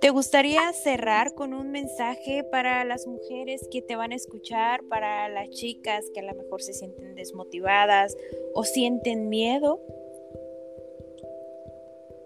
¿Te 0.00 0.10
gustaría 0.10 0.72
cerrar 0.72 1.34
con 1.34 1.54
un 1.54 1.70
mensaje 1.70 2.44
para 2.44 2.84
las 2.84 3.06
mujeres 3.06 3.66
que 3.72 3.80
te 3.80 3.96
van 3.96 4.12
a 4.12 4.16
escuchar, 4.16 4.84
para 4.84 5.28
las 5.30 5.48
chicas 5.50 6.04
que 6.12 6.20
a 6.20 6.22
lo 6.22 6.34
mejor 6.34 6.60
se 6.62 6.74
sienten 6.74 7.14
desmotivadas 7.14 8.16
o 8.54 8.62
sienten 8.62 9.30
miedo? 9.30 9.80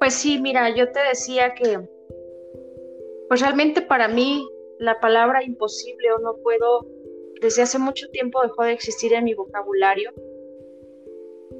Pues 0.00 0.14
sí, 0.14 0.40
mira, 0.40 0.74
yo 0.74 0.90
te 0.90 1.00
decía 1.00 1.54
que, 1.54 1.88
pues 3.28 3.40
realmente 3.40 3.82
para 3.82 4.08
mí 4.08 4.44
la 4.78 4.98
palabra 4.98 5.44
imposible 5.44 6.10
o 6.12 6.18
no 6.18 6.36
puedo, 6.42 6.86
desde 7.40 7.62
hace 7.62 7.78
mucho 7.78 8.08
tiempo 8.10 8.40
dejó 8.42 8.64
de 8.64 8.72
existir 8.72 9.12
en 9.14 9.24
mi 9.24 9.34
vocabulario 9.34 10.12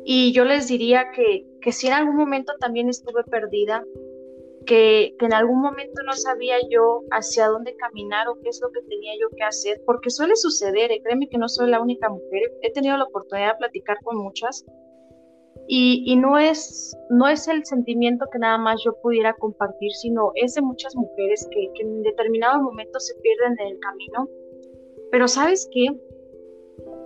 y 0.05 0.33
yo 0.33 0.45
les 0.45 0.69
diría 0.69 1.11
que, 1.15 1.47
que 1.61 1.73
si 1.73 1.87
en 1.87 1.93
algún 1.93 2.17
momento 2.17 2.53
también 2.59 2.89
estuve 2.89 3.23
perdida, 3.25 3.85
que, 4.67 5.15
que, 5.19 5.27
en 5.27 5.33
algún 5.33 5.61
momento 5.61 6.03
no 6.05 6.13
sabía 6.13 6.57
yo 6.69 7.03
hacia 7.11 7.49
dónde 7.49 7.75
caminar 7.77 8.29
o 8.29 8.39
qué 8.41 8.51
es 8.51 8.61
lo 8.63 8.71
que 8.71 8.83
tenía 8.83 9.13
yo 9.21 9.29
que 9.37 9.43
hacer, 9.43 9.83
porque 9.87 10.11
suele 10.11 10.37
suceder, 10.37 10.93
eh, 10.93 11.01
créeme 11.03 11.29
que 11.29 11.39
no 11.39 11.49
soy 11.49 11.71
la 11.71 11.81
única 11.81 12.09
mujer, 12.09 12.53
he 12.63 12.73
tenido 12.73 12.97
la 12.97 13.05
oportunidad 13.05 13.55
de 13.55 13.59
platicar 13.59 13.99
con 14.03 14.19
muchas 14.19 14.65
y, 15.67 16.03
y, 16.07 16.17
no, 16.17 16.39
es, 16.39 16.97
no 17.11 17.29
es 17.29 17.47
el 17.49 17.65
sentimiento 17.65 18.27
que 18.33 18.39
nada 18.39 18.59
más 18.59 18.83
yo 18.85 18.93
pudiera 19.03 19.35
compartir, 19.35 19.93
sino 19.93 20.33
es 20.35 20.55
de 20.55 20.63
muchas 20.63 20.97
mujeres 20.97 21.47
que, 21.51 21.71
que 21.75 21.83
en 21.83 22.03
determinados 22.03 22.63
momentos 22.63 23.07
se 23.07 23.15
pierden 23.21 23.57
en 23.61 23.75
el 23.75 23.79
camino. 23.79 24.29
Pero 25.11 25.29
sabes 25.29 25.69
qué, 25.73 25.89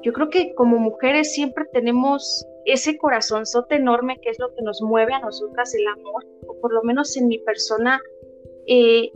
yo 0.02 0.12
creo 0.12 0.28
que 0.28 0.54
como 0.54 0.78
mujeres 0.78 1.32
siempre 1.32 1.64
tenemos 1.72 2.46
ese 2.66 2.98
corazonzote 2.98 3.76
enorme 3.76 4.18
que 4.20 4.30
es 4.30 4.38
lo 4.38 4.54
que 4.54 4.62
nos 4.62 4.82
mueve 4.82 5.14
a 5.14 5.20
nosotras 5.20 5.74
el 5.74 5.86
amor, 5.86 6.26
o 6.46 6.60
por 6.60 6.72
lo 6.72 6.82
menos 6.82 7.16
en 7.16 7.28
mi 7.28 7.38
persona, 7.38 8.00
eh, 8.66 9.10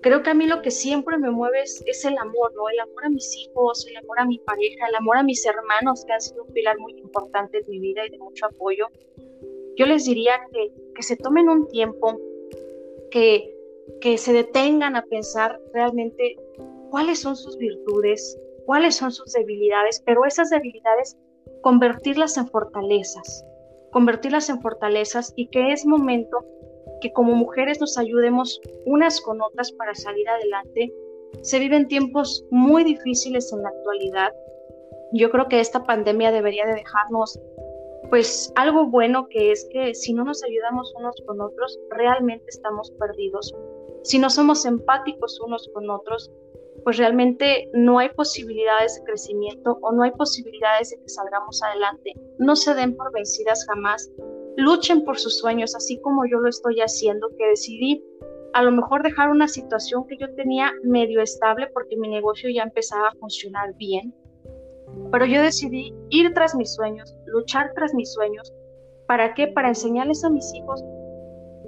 creo 0.00 0.22
que 0.22 0.30
a 0.30 0.34
mí 0.34 0.46
lo 0.46 0.60
que 0.60 0.70
siempre 0.70 1.18
me 1.18 1.30
mueve 1.30 1.62
es, 1.62 2.04
el 2.04 2.18
amor, 2.18 2.52
¿no? 2.54 2.68
El 2.68 2.80
amor 2.80 3.04
a 3.04 3.10
mis 3.10 3.36
hijos, 3.36 3.86
el 3.88 3.96
amor 3.96 4.18
a 4.18 4.26
mi 4.26 4.38
pareja, 4.40 4.88
el 4.88 4.94
amor 4.96 5.16
a 5.16 5.22
mis 5.22 5.46
hermanos, 5.46 6.04
que 6.04 6.12
han 6.12 6.20
sido 6.20 6.44
un 6.44 6.52
pilar 6.52 6.78
muy 6.78 6.98
importante 6.98 7.58
en 7.58 7.64
mi 7.68 7.78
vida 7.78 8.04
y 8.06 8.10
de 8.10 8.18
mucho 8.18 8.46
apoyo. 8.46 8.88
Yo 9.76 9.86
les 9.86 10.04
diría 10.04 10.32
que, 10.52 10.72
que 10.94 11.02
se 11.02 11.16
tomen 11.16 11.48
un 11.48 11.68
tiempo, 11.68 12.20
que, 13.10 13.56
que 14.00 14.18
se 14.18 14.32
detengan 14.32 14.96
a 14.96 15.04
pensar 15.06 15.60
realmente 15.72 16.36
cuáles 16.92 17.22
son 17.22 17.36
sus 17.36 17.56
virtudes, 17.56 18.38
cuáles 18.66 18.96
son 18.96 19.12
sus 19.12 19.32
debilidades, 19.32 20.02
pero 20.04 20.26
esas 20.26 20.50
debilidades 20.50 21.16
convertirlas 21.62 22.36
en 22.36 22.46
fortalezas, 22.48 23.46
convertirlas 23.92 24.50
en 24.50 24.60
fortalezas 24.60 25.32
y 25.34 25.48
que 25.48 25.72
es 25.72 25.86
momento 25.86 26.44
que 27.00 27.10
como 27.14 27.32
mujeres 27.32 27.80
nos 27.80 27.96
ayudemos 27.96 28.60
unas 28.84 29.22
con 29.22 29.40
otras 29.40 29.72
para 29.72 29.94
salir 29.94 30.28
adelante. 30.28 30.92
Se 31.40 31.58
viven 31.58 31.88
tiempos 31.88 32.44
muy 32.50 32.84
difíciles 32.84 33.50
en 33.54 33.62
la 33.62 33.70
actualidad. 33.70 34.34
Yo 35.14 35.30
creo 35.30 35.48
que 35.48 35.60
esta 35.60 35.84
pandemia 35.84 36.30
debería 36.30 36.66
de 36.66 36.74
dejarnos 36.74 37.40
pues 38.10 38.52
algo 38.54 38.84
bueno 38.88 39.28
que 39.30 39.50
es 39.50 39.66
que 39.72 39.94
si 39.94 40.12
no 40.12 40.24
nos 40.24 40.44
ayudamos 40.44 40.92
unos 40.98 41.16
con 41.26 41.40
otros, 41.40 41.80
realmente 41.88 42.44
estamos 42.48 42.90
perdidos. 43.00 43.54
Si 44.02 44.18
no 44.18 44.28
somos 44.28 44.66
empáticos 44.66 45.40
unos 45.40 45.70
con 45.72 45.88
otros, 45.88 46.30
pues 46.84 46.96
realmente 46.96 47.68
no 47.74 47.98
hay 47.98 48.08
posibilidades 48.10 48.96
de 48.96 49.04
crecimiento 49.04 49.78
o 49.82 49.92
no 49.92 50.02
hay 50.02 50.10
posibilidades 50.12 50.90
de 50.90 50.96
que 51.00 51.08
salgamos 51.08 51.62
adelante. 51.62 52.12
No 52.38 52.56
se 52.56 52.74
den 52.74 52.96
por 52.96 53.12
vencidas 53.12 53.64
jamás. 53.66 54.10
Luchen 54.56 55.04
por 55.04 55.18
sus 55.18 55.38
sueños, 55.38 55.74
así 55.74 56.00
como 56.00 56.26
yo 56.26 56.38
lo 56.38 56.48
estoy 56.48 56.80
haciendo, 56.80 57.28
que 57.38 57.46
decidí 57.46 58.04
a 58.52 58.62
lo 58.62 58.70
mejor 58.70 59.02
dejar 59.02 59.30
una 59.30 59.48
situación 59.48 60.06
que 60.06 60.18
yo 60.18 60.34
tenía 60.34 60.72
medio 60.82 61.22
estable 61.22 61.68
porque 61.72 61.96
mi 61.96 62.08
negocio 62.08 62.50
ya 62.50 62.64
empezaba 62.64 63.08
a 63.08 63.14
funcionar 63.14 63.74
bien. 63.76 64.14
Pero 65.10 65.24
yo 65.24 65.42
decidí 65.42 65.94
ir 66.10 66.34
tras 66.34 66.54
mis 66.54 66.74
sueños, 66.74 67.14
luchar 67.26 67.72
tras 67.74 67.94
mis 67.94 68.12
sueños. 68.12 68.52
¿Para 69.06 69.32
qué? 69.34 69.48
Para 69.48 69.68
enseñarles 69.68 70.22
a 70.24 70.30
mis 70.30 70.52
hijos 70.54 70.84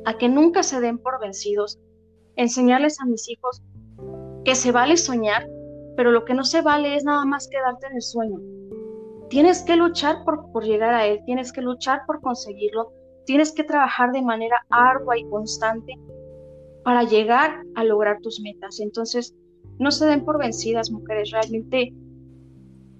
a 0.05 0.19
que 0.19 0.29
nunca 0.29 0.63
se 0.63 0.81
den 0.81 0.99
por 0.99 1.21
vencidos, 1.21 1.79
enseñarles 2.37 3.01
a 3.01 3.07
mis 3.07 3.29
hijos 3.31 3.63
que 4.45 4.55
se 4.55 4.73
vale 4.73 4.97
soñar, 4.97 5.49
pero 5.97 6.11
lo 6.11 6.25
que 6.25 6.35
no 6.35 6.45
se 6.45 6.63
vale 6.63 6.97
es 6.97 7.05
nada 7.05 7.25
más 7.25 7.49
quedarte 7.49 7.87
en 7.87 7.97
el 7.97 8.03
sueño. 8.03 8.39
Tienes 9.31 9.63
que 9.63 9.77
luchar 9.77 10.25
por, 10.25 10.51
por 10.53 10.65
llegar 10.65 10.95
a 10.95 11.07
él, 11.07 11.21
tienes 11.25 11.53
que 11.53 11.63
luchar 11.63 12.03
por 12.07 12.21
conseguirlo, 12.21 12.93
tienes 13.25 13.53
que 13.53 13.65
trabajar 13.65 14.13
de 14.13 14.23
manera 14.23 14.57
ardua 14.71 15.19
y 15.19 15.29
constante 15.29 15.99
para 16.85 17.05
llegar 17.05 17.63
a 17.75 17.85
lograr 17.85 18.21
tus 18.21 18.41
metas. 18.41 18.81
Entonces, 18.81 19.35
no 19.79 19.91
se 19.91 20.07
den 20.07 20.25
por 20.25 20.39
vencidas, 20.39 20.91
mujeres, 20.91 21.31
realmente 21.31 21.93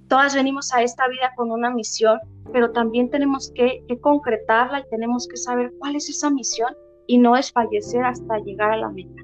todas 0.09 0.35
venimos 0.35 0.73
a 0.73 0.83
esta 0.83 1.07
vida 1.09 1.33
con 1.37 1.51
una 1.51 1.71
misión, 1.71 2.19
pero 2.53 2.73
también 2.73 3.11
tenemos 3.11 3.53
que, 3.55 3.85
que 3.87 4.01
concretarla 4.01 4.81
y 4.81 4.89
tenemos 4.91 5.29
que 5.29 5.37
saber 5.37 5.73
cuál 5.79 5.97
es 5.97 6.09
esa 6.09 6.31
misión 6.31 6.75
y 7.07 7.19
no 7.19 7.35
desfallecer 7.35 8.05
hasta 8.05 8.39
llegar 8.39 8.73
a 8.73 8.77
la 8.79 8.89
meta. 8.91 9.23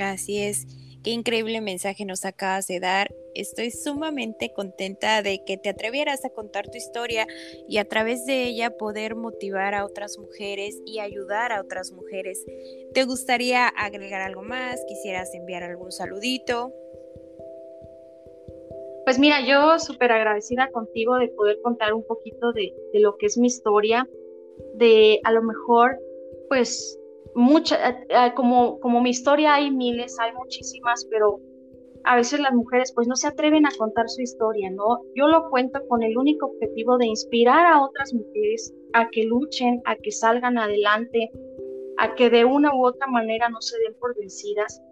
Así 0.00 0.38
es. 0.38 0.66
Increíble 1.10 1.62
mensaje 1.62 2.04
nos 2.04 2.26
acabas 2.26 2.66
de 2.66 2.80
dar. 2.80 3.14
Estoy 3.34 3.70
sumamente 3.70 4.52
contenta 4.52 5.22
de 5.22 5.42
que 5.42 5.56
te 5.56 5.70
atrevieras 5.70 6.22
a 6.26 6.28
contar 6.28 6.68
tu 6.68 6.76
historia 6.76 7.26
y 7.66 7.78
a 7.78 7.88
través 7.88 8.26
de 8.26 8.44
ella 8.44 8.76
poder 8.76 9.16
motivar 9.16 9.74
a 9.74 9.86
otras 9.86 10.18
mujeres 10.18 10.78
y 10.84 10.98
ayudar 10.98 11.50
a 11.50 11.62
otras 11.62 11.92
mujeres. 11.92 12.44
¿Te 12.92 13.04
gustaría 13.04 13.68
agregar 13.68 14.20
algo 14.20 14.42
más? 14.42 14.84
¿Quisieras 14.86 15.32
enviar 15.32 15.62
algún 15.62 15.92
saludito? 15.92 16.74
Pues 19.06 19.18
mira, 19.18 19.38
yo 19.46 19.78
súper 19.78 20.12
agradecida 20.12 20.70
contigo 20.70 21.16
de 21.16 21.28
poder 21.28 21.58
contar 21.62 21.94
un 21.94 22.04
poquito 22.04 22.52
de, 22.52 22.74
de 22.92 23.00
lo 23.00 23.16
que 23.16 23.24
es 23.24 23.38
mi 23.38 23.46
historia, 23.46 24.06
de 24.74 25.20
a 25.24 25.32
lo 25.32 25.42
mejor 25.42 25.98
pues 26.50 26.97
mucha, 27.38 27.88
eh, 27.88 28.06
eh, 28.08 28.32
como, 28.34 28.80
como 28.80 29.00
mi 29.00 29.10
historia 29.10 29.54
hay 29.54 29.70
miles, 29.70 30.16
hay 30.18 30.32
muchísimas, 30.32 31.06
pero 31.08 31.40
a 32.04 32.16
veces 32.16 32.40
las 32.40 32.52
mujeres 32.52 32.92
pues 32.92 33.06
no 33.06 33.14
se 33.14 33.28
atreven 33.28 33.64
a 33.64 33.70
contar 33.78 34.08
su 34.08 34.22
historia, 34.22 34.70
¿no? 34.70 35.02
Yo 35.14 35.28
lo 35.28 35.48
cuento 35.48 35.80
con 35.86 36.02
el 36.02 36.18
único 36.18 36.46
objetivo 36.46 36.98
de 36.98 37.06
inspirar 37.06 37.64
a 37.66 37.80
otras 37.80 38.12
mujeres 38.12 38.74
a 38.92 39.08
que 39.10 39.24
luchen, 39.24 39.80
a 39.84 39.94
que 39.94 40.10
salgan 40.10 40.58
adelante, 40.58 41.30
a 41.98 42.14
que 42.16 42.28
de 42.28 42.44
una 42.44 42.74
u 42.74 42.84
otra 42.84 43.06
manera 43.06 43.48
no 43.50 43.60
se 43.60 43.78
den 43.78 43.94
por 44.00 44.16
vencidas. 44.16 44.82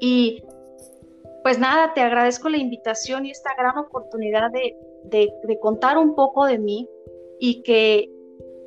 Y 0.00 0.42
pues 1.42 1.58
nada, 1.58 1.92
te 1.92 2.00
agradezco 2.00 2.48
la 2.48 2.56
invitación 2.56 3.26
y 3.26 3.30
esta 3.30 3.50
gran 3.58 3.76
oportunidad 3.76 4.50
de, 4.52 4.74
de, 5.04 5.30
de 5.42 5.58
contar 5.58 5.98
un 5.98 6.14
poco 6.14 6.46
de 6.46 6.58
mí 6.58 6.88
y 7.40 7.62
que 7.62 8.10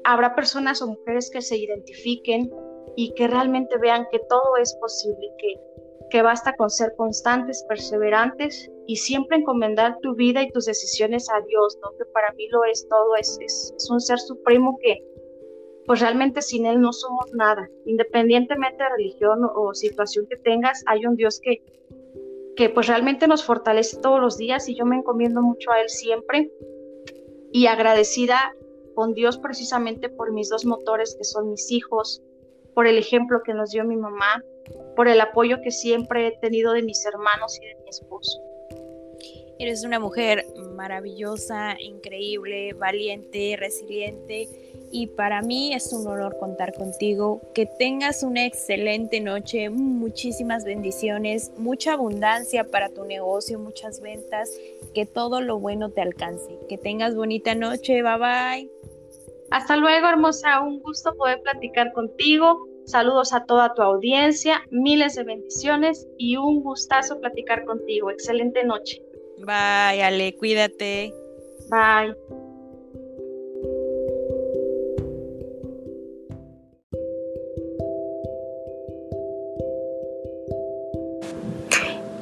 habrá 0.03 0.35
personas 0.35 0.83
o 0.83 0.87
mujeres 0.87 1.31
que 1.31 1.41
se 1.41 1.57
identifiquen 1.57 2.51
y 2.95 3.13
que 3.13 3.27
realmente 3.27 3.77
vean 3.77 4.07
que 4.11 4.19
todo 4.29 4.57
es 4.61 4.75
posible, 4.75 5.29
que, 5.37 5.55
que 6.09 6.21
basta 6.21 6.55
con 6.55 6.69
ser 6.69 6.93
constantes, 6.95 7.63
perseverantes 7.67 8.69
y 8.87 8.97
siempre 8.97 9.37
encomendar 9.37 9.97
tu 10.01 10.15
vida 10.15 10.43
y 10.43 10.51
tus 10.51 10.65
decisiones 10.65 11.29
a 11.29 11.41
Dios, 11.41 11.77
¿no? 11.81 11.91
que 11.97 12.05
para 12.13 12.31
mí 12.33 12.47
lo 12.49 12.63
es 12.65 12.87
todo, 12.89 13.15
es, 13.15 13.37
es, 13.41 13.89
un 13.89 14.01
ser 14.01 14.19
supremo 14.19 14.77
que, 14.81 15.03
pues 15.85 16.01
realmente 16.01 16.41
sin 16.41 16.65
Él 16.65 16.79
no 16.81 16.93
somos 16.93 17.33
nada. 17.33 17.69
Independientemente 17.85 18.83
de 18.83 18.89
religión 18.89 19.39
o 19.55 19.73
situación 19.73 20.27
que 20.29 20.37
tengas, 20.37 20.83
hay 20.87 21.05
un 21.05 21.15
Dios 21.15 21.39
que, 21.41 21.63
que 22.55 22.69
pues 22.69 22.87
realmente 22.87 23.27
nos 23.27 23.43
fortalece 23.43 23.97
todos 24.01 24.19
los 24.19 24.37
días 24.37 24.67
y 24.67 24.75
yo 24.75 24.85
me 24.85 24.97
encomiendo 24.97 25.41
mucho 25.41 25.71
a 25.71 25.81
Él 25.81 25.89
siempre 25.89 26.51
y 27.51 27.67
agradecida 27.67 28.55
con 28.95 29.13
Dios 29.13 29.37
precisamente 29.37 30.09
por 30.09 30.31
mis 30.31 30.49
dos 30.49 30.65
motores 30.65 31.15
que 31.15 31.23
son 31.23 31.49
mis 31.49 31.71
hijos, 31.71 32.21
por 32.73 32.87
el 32.87 32.97
ejemplo 32.97 33.41
que 33.43 33.53
nos 33.53 33.71
dio 33.71 33.83
mi 33.83 33.95
mamá, 33.95 34.43
por 34.95 35.07
el 35.07 35.19
apoyo 35.21 35.61
que 35.61 35.71
siempre 35.71 36.27
he 36.27 36.31
tenido 36.37 36.73
de 36.73 36.83
mis 36.83 37.05
hermanos 37.05 37.59
y 37.61 37.65
de 37.65 37.75
mi 37.83 37.89
esposo. 37.89 38.41
Eres 39.59 39.85
una 39.85 39.99
mujer 39.99 40.45
maravillosa, 40.75 41.75
increíble, 41.79 42.73
valiente, 42.73 43.55
resiliente 43.59 44.49
y 44.91 45.07
para 45.07 45.41
mí 45.41 45.73
es 45.73 45.93
un 45.93 46.05
honor 46.07 46.37
contar 46.37 46.73
contigo. 46.73 47.41
Que 47.53 47.65
tengas 47.65 48.23
una 48.23 48.45
excelente 48.45 49.19
noche, 49.19 49.69
muchísimas 49.69 50.65
bendiciones, 50.65 51.51
mucha 51.57 51.93
abundancia 51.93 52.65
para 52.65 52.89
tu 52.89 53.05
negocio, 53.05 53.59
muchas 53.59 54.01
ventas, 54.01 54.51
que 54.93 55.05
todo 55.05 55.41
lo 55.41 55.59
bueno 55.59 55.89
te 55.89 56.01
alcance. 56.01 56.57
Que 56.67 56.77
tengas 56.77 57.15
bonita 57.15 57.55
noche, 57.55 58.01
bye 58.01 58.17
bye. 58.17 58.90
Hasta 59.51 59.75
luego, 59.75 60.07
hermosa, 60.07 60.61
un 60.61 60.79
gusto 60.79 61.13
poder 61.15 61.41
platicar 61.41 61.91
contigo. 61.93 62.67
Saludos 62.85 63.33
a 63.33 63.45
toda 63.45 63.73
tu 63.73 63.81
audiencia, 63.81 64.61
miles 64.71 65.15
de 65.15 65.23
bendiciones 65.23 66.07
y 66.17 66.37
un 66.37 66.63
gustazo 66.63 67.19
platicar 67.19 67.65
contigo. 67.65 68.09
Excelente 68.09 68.63
noche. 68.63 69.01
Bye, 69.37 70.03
Ale, 70.03 70.35
cuídate. 70.37 71.13
Bye. 71.69 72.40